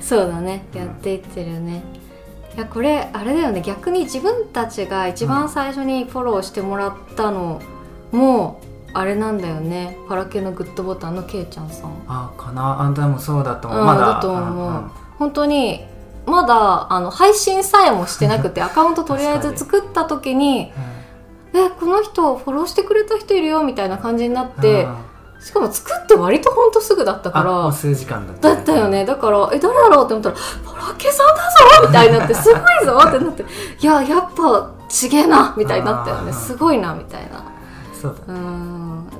[0.02, 0.66] そうだね。
[0.74, 1.82] うんやっていってるね、
[2.56, 3.62] いやこれあれだよね。
[3.62, 7.60] 逆に自分たちが一番最初にフォローしてもらったの
[8.12, 8.60] も
[8.92, 9.98] あれなんだよね。
[10.08, 11.90] パラケのグッドボタンのけいちゃんさん。
[12.06, 12.80] あかな。
[12.80, 14.00] あんたもそうだと思う、うんまだ。
[14.06, 14.68] だと思う。
[14.68, 14.90] うんうん。
[15.18, 15.84] 本当に
[16.26, 20.72] まだあの配信さえもしてなくてアカウントとりあえず作った時に
[21.52, 25.04] えこの人フォローしてくれた人いるよみたいな感じになってあ
[25.44, 27.70] しかも作って割とほんとすぐだったーから。
[27.70, 29.04] 数時間だっただったよね。
[29.04, 31.42] だからえ誰だろうって思ったら「パラケさんだ
[31.82, 33.44] ぞ!」みたいになって「すごいぞ!」ってなって
[33.78, 36.32] 「いややっぱちげえな」みたいになったよね。
[36.32, 37.44] すごいなみたいな。
[38.00, 38.42] そうだねう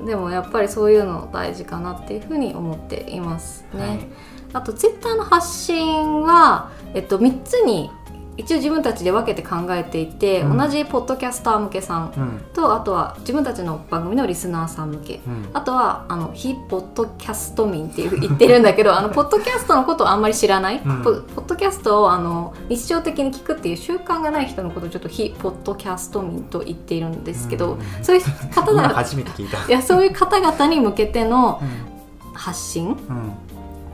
[0.01, 0.05] ん。
[0.07, 4.07] でもやっぱりそういうの大事かなっていうふうに思っていますね、はい。
[4.53, 7.91] あとツイッターの発信は、えっと、3つに
[8.37, 10.57] 一応自分たちで分けて考えていて、うん。
[10.57, 12.41] 同じポッドキャスター向けさんうん。
[12.53, 15.21] とあとは自分たちの番組のリスナーさん向け。
[15.25, 15.49] うん。
[15.53, 21.01] あとはあの非ポッドキャスト民っていう言ってるんだけど あのポッドキャストのことをあんまり知らない、うん。
[21.03, 28.03] ポポッドキャストをあの日常的に聞くっていう習慣がない人のことをちょっと非ポッドキャスト民と言っているんですけど、うん。
[28.03, 28.23] そういう
[28.53, 29.65] 方今々初めて聞いた。
[29.65, 31.95] いやそういう方々に向けてのうん。
[32.35, 32.97] 発信？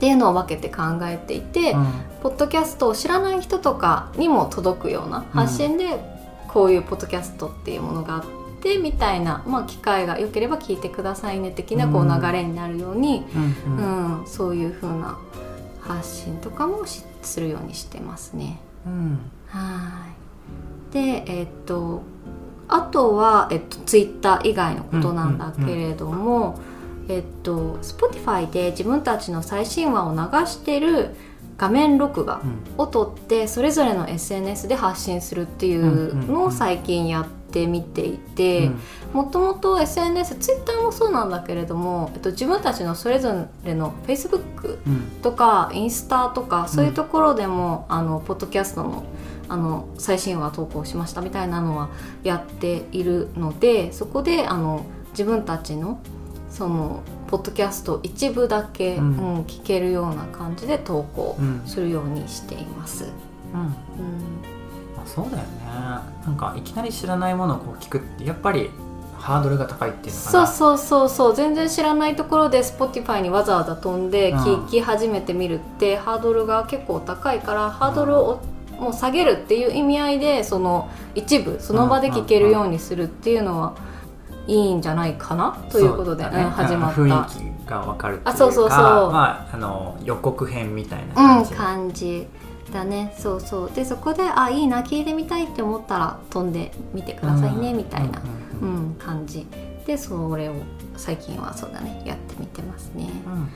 [0.02, 1.86] っうんていうのを分けて考えていて、うん。
[2.22, 6.00] ポッドキャストを知らない人とかにも届くような発信で、
[6.48, 8.24] こういうポッドキャストっていうものがあっ
[8.60, 12.20] てみたいな、まあ、機会が良ければ聞いてくださいね的なこううん。
[12.20, 13.24] 流れになるように、
[13.66, 13.82] うんうう
[14.20, 14.22] ん。
[14.22, 15.18] んそういう風な
[15.80, 18.60] 発信とかもしするようにしてますね。
[18.86, 19.18] うん。
[19.46, 20.06] は
[20.90, 20.94] い。
[20.94, 22.02] でえっと
[22.68, 26.58] あとは、えっと、ツイッター以外のことなんだけれども、
[27.12, 31.10] えっと Spotify で自分たちの最新話を流してる
[31.58, 32.58] 画面録画うん。
[32.78, 38.70] を撮ってそれぞれの SNS で発信するっていうのを最近やってみていて
[39.12, 45.20] もともと SNS ツイッターもそうなんだけれども、えっと、自分たちのそれぞれの Facebook うん。
[45.22, 49.04] とかインスタとかそういうところでも、あのポッドキャストの
[49.48, 51.90] あの最新話投稿しましたみたいなのは
[52.24, 56.00] やっているのでそこであの自分たちの
[56.62, 61.60] そのポッドキャスト一部だけ、ううんん聞けるような感じで投稿うん。
[61.66, 63.06] するようにしています。
[63.52, 63.60] うん。
[63.62, 63.66] うん。
[64.96, 65.42] まあ、そうだよね。
[66.24, 68.70] なんかいきなり知らないものをこう聞くってやっぱり
[69.18, 70.46] ハードルが高いっていうのかな。
[70.46, 71.34] そうそうそうそう。
[71.34, 74.38] 全然知らないところで Spotify にわざわざ飛んでうん。
[74.38, 78.40] 聞き始めてみるって、ハードルが結構高いからハードルを
[78.78, 83.74] もう下げるっていう意味合いでその一部その場で聞けるようにするっていうのは
[84.46, 86.30] いいんじゃないかなということで、ね。
[86.44, 87.00] うん始まった。
[87.00, 88.78] 雰囲気がわかるあそうそうそう。
[89.12, 92.26] まあ、あの予告編みたいなうん、感じ、感じ
[92.72, 93.14] だね。
[93.18, 93.70] そうそう。
[93.72, 98.18] でそこであいいな聞いてみたいって思ったら飛んでみてくださいね、みたいな、
[98.60, 98.94] ううんん。
[98.98, 99.46] 感じ。
[99.86, 100.54] でそれを
[100.96, 103.08] 最近はそうだねやってみてますね。
[103.26, 103.48] うん。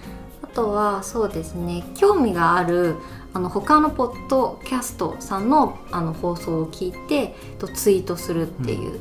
[0.43, 1.85] あとはそうですね。
[1.95, 2.97] 興味がある
[3.35, 8.99] あの他のポッドキャストさんのあの放送を聞いてとツイートするっていう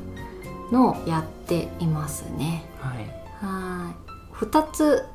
[0.71, 2.65] のをやっていますね。
[2.79, 2.97] はい。
[3.45, 4.45] はい。
[4.45, 5.05] 2つ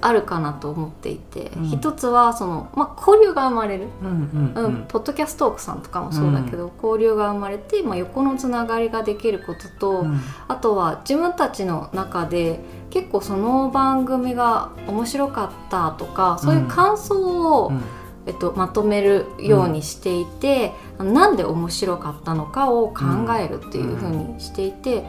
[0.00, 1.62] あるかなと思っていて、うん。
[1.70, 4.84] 1つはその、まあ、交流が生まれる、うんうんうん。
[4.88, 10.20] ポッドキャストークさんとかもそうだけど、交流が生まれて、まあ、横のつながりができることと、うん。
[10.48, 12.60] あとは自分たちの中で
[12.90, 17.82] 結構その番組が面白かったとかそういう感想を、うん。
[18.26, 23.04] えっと、まとめるようにしていて、あのなんで面白かったのかを考
[23.38, 25.04] えるっていうふうにしていて、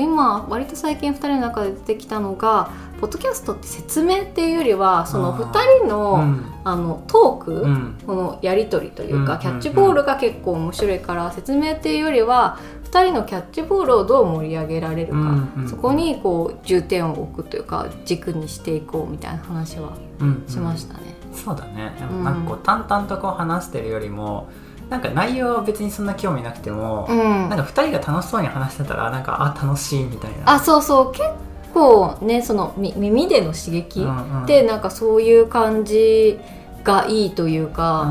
[0.00, 2.70] 今割と最近2人の中で出てきたのが
[3.00, 6.52] ポッドキャストって説明っていうよりはその2人の,、うん。
[6.62, 7.98] あのトーク、うん。
[8.06, 9.40] このやり取りというか、うん。
[9.40, 12.58] キャッチボールが結構面白いから説明っていうよりは
[12.92, 21.14] 2人のキャッチボールをどう盛り上げられるか、そこにこう重点を置くというか軸にしていこうみたいな話はうんしましたね。
[21.34, 21.92] そうだね。
[22.22, 24.48] なんかこう淡々とこう話してるよりも
[24.90, 27.48] なんか内容は別にそんな興味なくても、うん。
[27.48, 30.52] なんか2人が楽しそうに話してたらなんかあ楽しいみたいな。
[30.52, 31.12] あそうそう。
[31.12, 31.24] 結
[31.72, 34.46] 構ねそのみ耳での刺激うんうん。
[34.46, 36.38] でなんかそういう感じ
[36.84, 38.08] がいいというか、うん。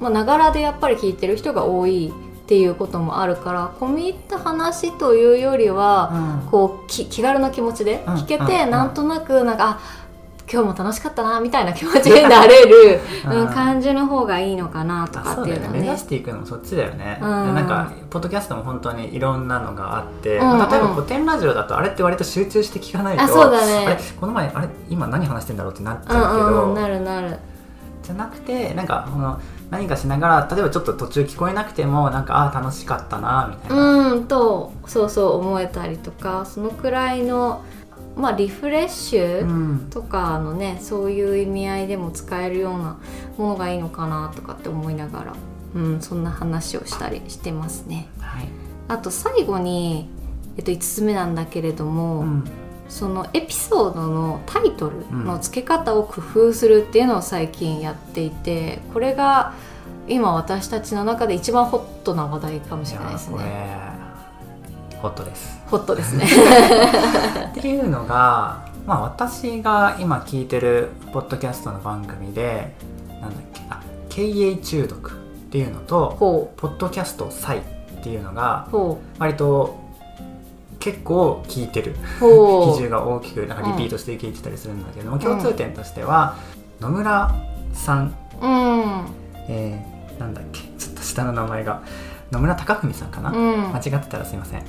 [0.00, 2.12] まあながらでやっぱり聞いてる人が多い
[2.44, 6.50] っていうこともあるから込み入った話というよりは、うん。
[6.50, 8.14] こうき気軽な気持ちでうん。
[8.14, 8.62] 聞けて、うん。
[8.64, 8.70] うん。
[8.70, 10.03] なんとなくなんかあ
[10.50, 13.40] 今日も楽しかったなみたいな気持ちになれる、 うん。
[13.40, 15.80] うん、感じの方がいいのかなとあかっていうのね。
[15.80, 27.38] 目指していくのもそっちだよね、うんなんかポッドキャストも本当にいろんなのがあって、うんうんまあ例えば古典ラジオだとあれって割と集中して聞かないとあそうだねあれこの前あれ今何話してんだろうってなっちうんゃうけど、うんうんなるなる
[28.04, 29.40] じゃなくてなんかこの
[29.70, 37.62] 何かしながら例えばちょっと途中聞こえなくてもなんかああ楽しかったなみたいな、うんとそうそう思えたりとかそのくらいの
[38.16, 42.98] まあリフレッシュ、うんとかのねそういう意味合いでも使えるような
[43.36, 45.34] ものがいいのかなとかって思いながら、
[45.74, 48.08] うん、そんな話をしたりしてますね。
[48.20, 48.48] はい
[48.86, 50.10] あと最後に、
[50.58, 52.44] えっと、5つ目なんだけれども、うん
[52.88, 59.54] そのエピソードのタイトルの付け方を工夫するっていうのを最近やっていてこれが
[60.06, 63.83] 今私たちの中で一番ホットな話題かもしれないですね。
[65.04, 65.60] ホットです。
[65.66, 66.24] ホットですね。
[67.52, 72.74] っていうのが、まあ、私が今聞いてるポッドキャストの番組で
[73.08, 75.14] なんだっけあ経営中毒っ
[75.50, 77.60] ていうのとほポッドキャスト祭っ
[78.02, 78.66] ていうのが
[79.18, 79.78] 割と
[80.80, 81.96] 結構聞いてる。
[82.20, 86.36] 比重が大きくなんかリピートして聞いてたりするんだけども、共通点としては
[86.80, 87.30] 野村
[87.74, 89.06] さん、うん。
[89.48, 91.82] えーなんだっけちょっと下の名前が。
[92.30, 93.72] 野村貴文さんかな、うん。
[93.72, 94.62] 間違ってたらすいません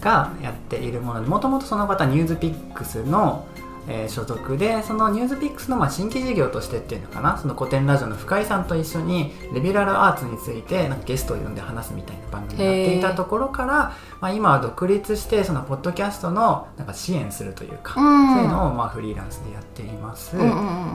[0.00, 1.22] がやっているもの。
[1.22, 3.46] でもともとその方ニュースピックスの、
[3.88, 7.38] えー所属でそのニュースピックスのまあ新規事業としてっていうのかな。
[7.38, 18.34] その古典ラジオの深井さんと一緒にレベラルアーツについてなんかゲストを呼んで話すみたいな番組をやっていたところから、まあ、今は独立してそのポッドキャストのなんか支援するというか、うん。
[18.34, 20.36] そういうのをまあフリーランスでやっています。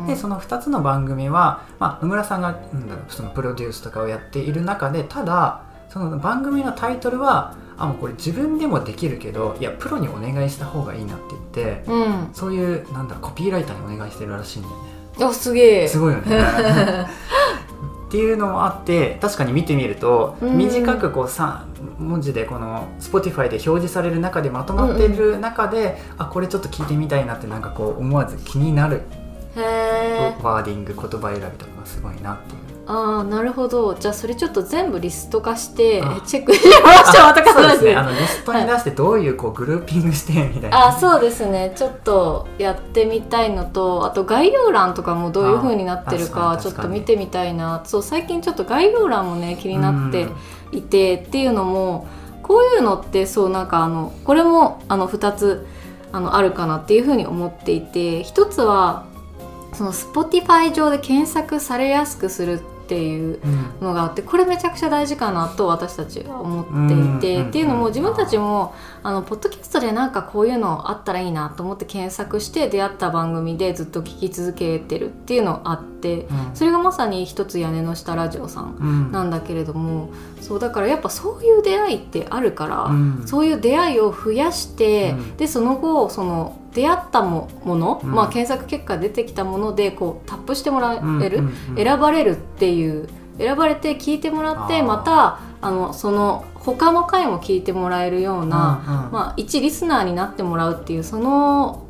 [0.07, 12.29] でその2つの番組は、まあ、野村さんがなんだろうそのプロデュースとかをやっている中でただその番組のタイトルはあもうこれ自分でもできるけどいやプロにお願いした方がいいなって言ってうん。
[12.33, 15.25] そういうなんだコピーライターにお願いしてるらしいんだよね。
[15.25, 15.87] あすげえ。
[15.87, 16.37] すごいよね。
[18.07, 20.57] っていうのもあって確かに見てみるとうん。
[20.57, 21.59] 短くこう3
[21.99, 29.01] 文字でこの Spotify で表示される中でまとまっている中で、あこれちょっと聞いてみたいなってなんかこう思わず気になる
[30.41, 32.60] ワーディング言葉選びとかがすごいなっていう。
[32.91, 33.95] ああなるほど。
[33.95, 36.21] じゃあそれちょっと全部リスト化してあ。
[36.25, 36.53] チェック。
[36.53, 37.95] しましょうとかそうですね。
[37.95, 40.87] あ話のリストに出してどういうこうグルーピングしてみたいな。
[40.87, 41.71] あそうですね。
[41.75, 47.81] ちょっとやってみたいのとあと概要欄とかもどういう風になってるあかちょっと見てみたいな。
[47.85, 50.27] そう最近ちょっと概要欄もね気になって
[50.73, 52.07] いてっていうのも
[52.43, 55.65] こういうのってそうなんかあのこれもあの2つ
[56.11, 59.05] あのあるかなっていう風に思っていて一つは
[59.73, 62.59] その Spotify 上で検索されやすくする
[62.91, 67.47] っていううんのがあってこれめちゃくちゃ大事かなと私たちは思っていて、うん。
[67.47, 76.51] っていうのうんも自分たちもあのポッドキャストでなんかこういうのあったらいいなと思って検索して出会った番組でずっと聞き続けてるっていうのあってうん。
[76.53, 79.11] それがまさに一つ屋根の下ラジオさんうん。
[79.11, 83.23] なんだけれどもそうだからやっぱそういう出会いってあるから、うん。
[83.25, 85.37] そういう出会いを増やして、うん。
[85.37, 88.11] でその後その出会ったももの、うん。
[88.11, 91.75] まあ、検索結果出てきたものでこうタップしてもらえる、うんうんうん。
[91.75, 99.11] 選ばれるっていう選ばれて聞いてもらってまたあのその他の回も聞いてもらえるような、うんうん。
[99.11, 101.87] まあ、一リスナーになってもらうっていうその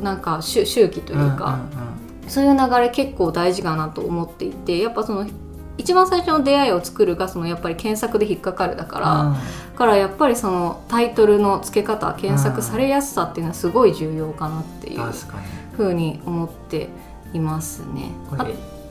[0.00, 1.60] なんか周周期というか、
[2.28, 5.26] そういう流れ結構大事かなと思っていてやっぱその
[5.78, 9.06] 一番最初の出会いを作るがそのやっぱり検索で引っかかるだから、
[9.72, 15.00] だからやっぱりそのタイトルの付け方検索されやすさっていうのはすごい重要かなっていう
[15.76, 16.88] ふうに思って
[17.34, 18.10] いますね。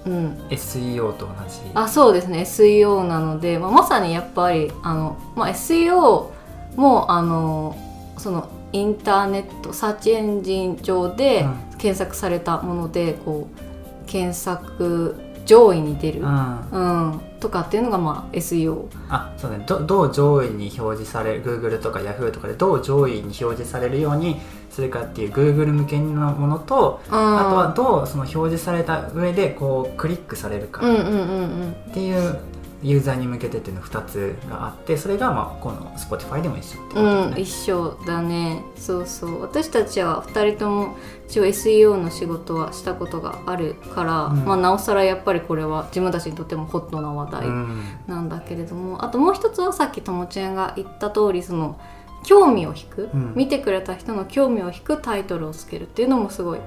[0.05, 1.59] うん、SEO と同じ。
[1.73, 2.41] あそうですね。
[2.41, 6.29] SEO なので、まあ、まさにやっぱりあの、まあ、SEO
[6.75, 7.75] もあの
[8.17, 11.65] そのインターネットサーチエンジン上でうん。
[11.77, 16.71] 検索されたものでこう検索上位に出る、うん。
[16.71, 19.63] うん、とかっていうのがまあ SEO あそうね。
[19.67, 24.37] どどう上位に表示される Google とか Yahoo とかでどう上位に表示されるように
[24.71, 32.39] するかっていう Google 向けのものとああとはどうその表示された上でこうクリックされるかっていう
[32.85, 38.61] ユーザーに向けてっていうの2つがあってそれがまあこの Spotify でも一緒ってことうん、一緒だね。
[38.75, 39.41] そうそう。
[39.41, 40.95] 私たちは2人とも
[41.27, 44.45] 一応 SEO の仕事はしたことがあるから、うん。
[44.45, 47.83] まあ、なおさらやっぱりこれは自分たちにとってもホットな話題うん。
[48.07, 51.79] なんだけれども、あともう一つはさっきともちゃんが言った通りその
[52.23, 53.33] 興味を引く、うん。
[53.35, 56.59] 見てくれた人の興味を引くタイトルをつけるっていうのもすごい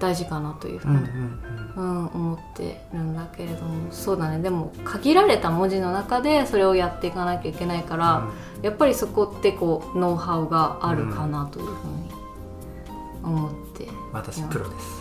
[0.00, 1.02] 大事かなというふうに、うん
[1.76, 2.06] うんうん。
[2.08, 4.40] 思ってるんだけれどもそうだね。
[4.40, 8.28] でも限られた文字の中でそれをやっていかなきゃいけないから、
[8.62, 12.10] やっぱりそこってこうノウハウがあるかなというふうに
[13.22, 15.00] 思って、私プロです、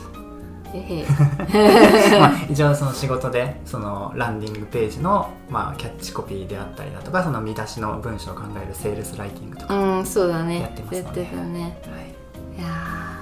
[0.74, 1.06] えへ。
[2.20, 10.62] まあ、一応その仕事でそのランディングページの、まあ、キャッチコピーであったりだとかその見出しの文章を考えるセールスライティングとか、うんそうだね。
[10.62, 11.62] やってますもんねやってたね。
[11.62, 12.60] はい。
[12.60, 13.19] いや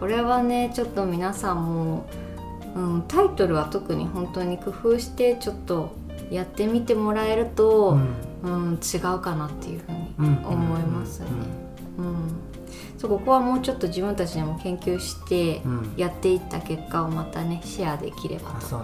[0.00, 2.06] これはねちょっと皆さんも、
[2.74, 5.94] うん、タイトルは特に本当に工夫してちょっと
[6.30, 7.98] やってみてもらえると、
[8.42, 11.26] うん違うかなっていうふうにうん思いますね。
[11.98, 12.14] うん
[12.96, 15.78] そうここはもうちょっと自分たちでも研究してうん。
[15.80, 18.78] うんやっていった結果をまたねシェアできればと、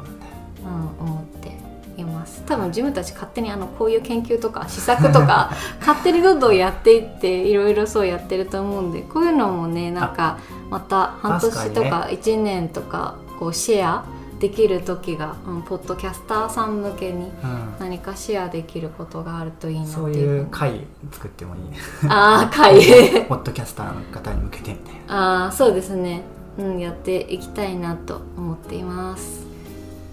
[0.63, 1.53] うん、思って
[1.97, 2.43] います。
[2.47, 10.39] 多分自分たち勝手にあのこういう研究とか試作とか 勝手にどんどんやっていっていろいろそうやってると思うんでこういうのもねなんか
[10.71, 14.05] また半年と確かか1年とかこうシェア
[14.39, 17.75] できる時が、うん、ポッドキャスターさん向けにうん。
[17.79, 20.81] 何かシェアできることがあるといいなってそういうふうにいう会
[21.11, 21.79] 作ってもいいね。
[22.09, 22.81] ああ会
[23.29, 25.45] ポッドキャスターの方に向けてみたいな。
[25.45, 26.23] ああそうですね。
[26.59, 29.46] うんやっていきたいなと思っています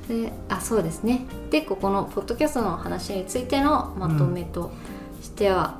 [0.07, 1.25] であそうですね。
[1.49, 4.71] でここのポッドキャストの話についてのまとめと
[5.21, 5.77] しては、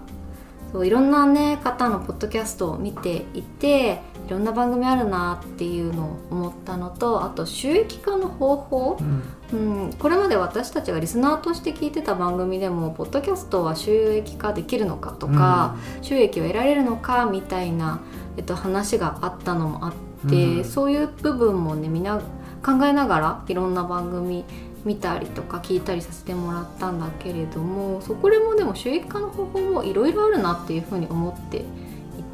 [0.72, 9.24] そういろんなね方のポッドキャストを見ていていろんな番組あるなっていうのを思ったのとあと収益化の方法、うん。
[9.54, 18.00] うん、これまで私たちがリスナーとして聞いてた番組でもポッドキャストは収益化できるのかとか、収益を得られるのかみたいな、
[18.38, 20.66] えっと、話があったのもあって、うん。
[20.66, 22.20] そういう部分もねみんな
[22.64, 24.46] 考えながらいろんな番組
[24.86, 31.62] 見たりとか聞いたりさせてもらったんだけれどもそこでもでも収益化の方法もいろいろあるなっていうふうに思ってい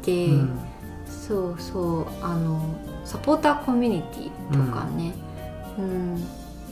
[0.02, 0.60] て、うん
[1.10, 2.74] そうそうあの
[3.04, 5.14] サポーターコミュニティとかね、
[5.78, 6.26] うん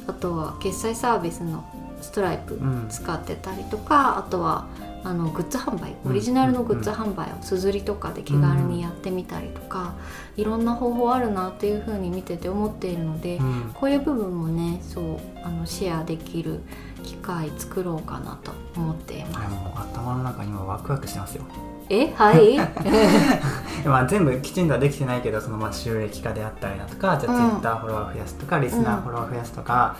[0.09, 1.65] あとは決済サービスの
[2.01, 2.87] ストライプうん。
[2.89, 4.67] 使ってたりとかあとは
[5.05, 9.95] あのグッズ販売オリジナルのグッズ販売をすずりとかで気軽にやってみたりとか、
[10.37, 13.71] いろんな方法あるなっていうふうに見てて思っているので、うん。
[13.75, 16.61] こういう部分もねそうあのシェアできる
[17.03, 19.51] 機会作ろうかなと思っていあます。
[19.51, 21.45] もう頭の中今ワクワクしてますよ。
[21.91, 22.13] え？
[22.15, 22.59] はい？
[23.89, 27.51] まあ、全部きちんとはできてないけどそのまあ収益化であったりだとかじゃあうん。
[27.53, 29.97] Twitter フォロワー増やすとか、リスナーフォロワー増やすとか、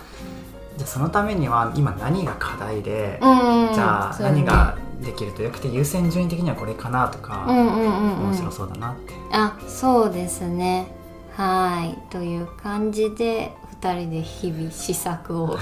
[0.77, 3.27] じゃあそのためには今何が課題で、う
[3.71, 8.29] んじゃあ何ができるとよくて優先順位的にはこれかなとか、うんうんうんうん。
[8.29, 10.89] 面白そうだなって、あそうですね。
[11.35, 11.97] はい。
[12.11, 15.59] という感じで2人で日々試作を 考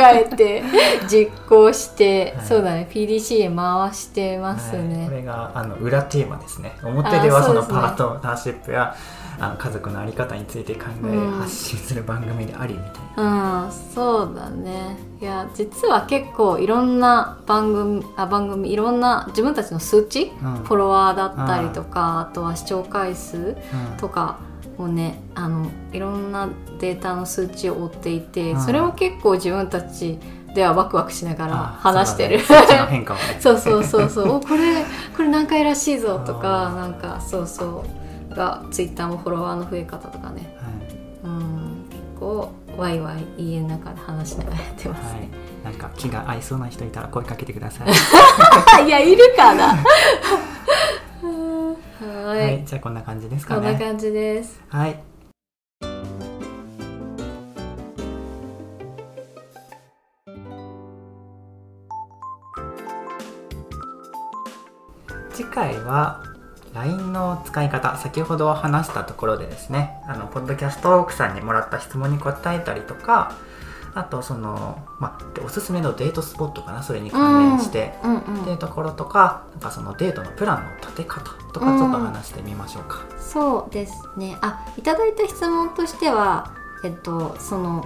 [0.00, 0.62] えて
[1.10, 2.46] 実行して、はい。
[2.46, 2.88] そうだね。
[2.88, 4.84] PDC へ回してますはい。
[4.84, 6.76] こね、れがあの裏テーマですね。
[6.84, 8.94] 表ではそのパートナーシップや
[9.40, 11.30] あの家族の在り方について考え、うん。
[11.32, 13.64] 発信する番組でありみたいな。
[13.64, 14.96] うんそうだね。
[15.20, 20.54] いや実は結構いろんな番組あ番組いろんな自分たちの数値、うん。
[20.64, 23.56] フォロワーだったりとか、あとは視聴回数
[23.98, 24.38] とか
[24.76, 26.48] もねあのいろんな
[26.80, 28.60] データの数値を追っていて、うん。
[28.60, 30.18] それも結構自分たち
[30.54, 32.40] ではワクワクしながらあ話してる。
[32.40, 32.58] そう
[33.40, 34.36] そうそうそうそう。
[34.36, 34.84] おこれ
[35.16, 37.98] これ何回らしいぞとかなんかそうそう
[38.38, 40.56] がツイッターもフォロワーの増え方とかね。
[40.56, 41.84] はいうん。
[41.90, 45.28] 結構ワイワイ家の中で話しながらやってますはいね、
[45.64, 48.86] なんか気が合いそうな人いたら声かけてください。
[48.86, 49.74] い、やいるかな。
[51.22, 51.76] う ん
[52.24, 53.60] は、はいい、じゃあこんな感じですかね。
[53.60, 54.60] こんな感じです。
[54.68, 55.00] はい。
[65.32, 66.27] 次回は
[66.78, 73.36] LINE の使い方先ほど話したところでですねあのポッドキャスト奥さんにもらった質問に答えたりとか
[73.94, 83.04] あとその、まあ、でおすすめのデートスポットかなそれに関連して、うんうんっていうところとかなんかそのデートのプランの立て方とかちょっと話してみましょうか。
[83.18, 84.36] そうですね。
[84.40, 86.54] あいただいた質問としては
[86.84, 87.84] えっとその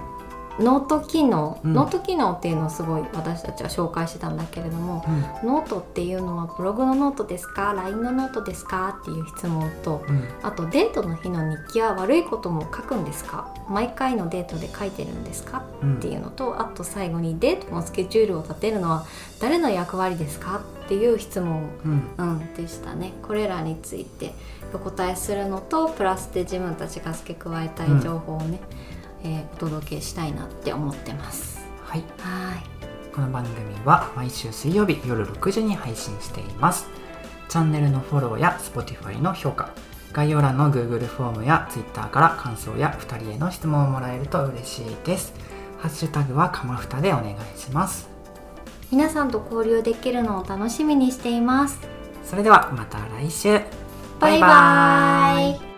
[0.59, 1.73] ノート機能、うん。
[1.73, 5.03] ノート機能っていうのをすごい私たちは紹介してたんだけれども
[5.43, 5.49] うん。
[5.49, 8.97] ノートっていうのはブログのノートですか？LINE のノートですか？
[9.01, 10.27] っていう質問とうん。
[10.43, 13.53] あとデートの日の日記は悪いことも書くんですか？
[13.67, 15.63] 毎回のデートで書いてるんですか？
[15.81, 15.97] うん。
[15.97, 19.05] っていうのとあと最後にデートのスケジュールを立てるのは
[19.39, 20.61] 誰の役割ですか？
[20.85, 22.09] っていう質問うん。
[22.17, 23.13] うん、でしたね。
[23.23, 24.33] これらについて
[24.73, 28.59] お答えするのとプラスで自分たちが付け加えたい情報をね、
[29.23, 31.65] えーお届けしたいなって思ってます。
[31.85, 32.03] はい。
[32.19, 32.63] はい。
[33.13, 36.87] この番組は毎週水曜日夜6時に配信しています。
[37.47, 39.69] チャンネルのフォローや Spotify の評価
[40.11, 45.33] 概要欄の Google フォームや Twitter から感想や2人への質問をもらえると嬉しいです。
[45.79, 48.09] ハッシュタグはかまふたでお願いします。
[48.91, 51.79] 皆さんと交流できるのを楽しみにしています。
[52.23, 53.59] それではまた来週。
[54.19, 55.72] バイバイ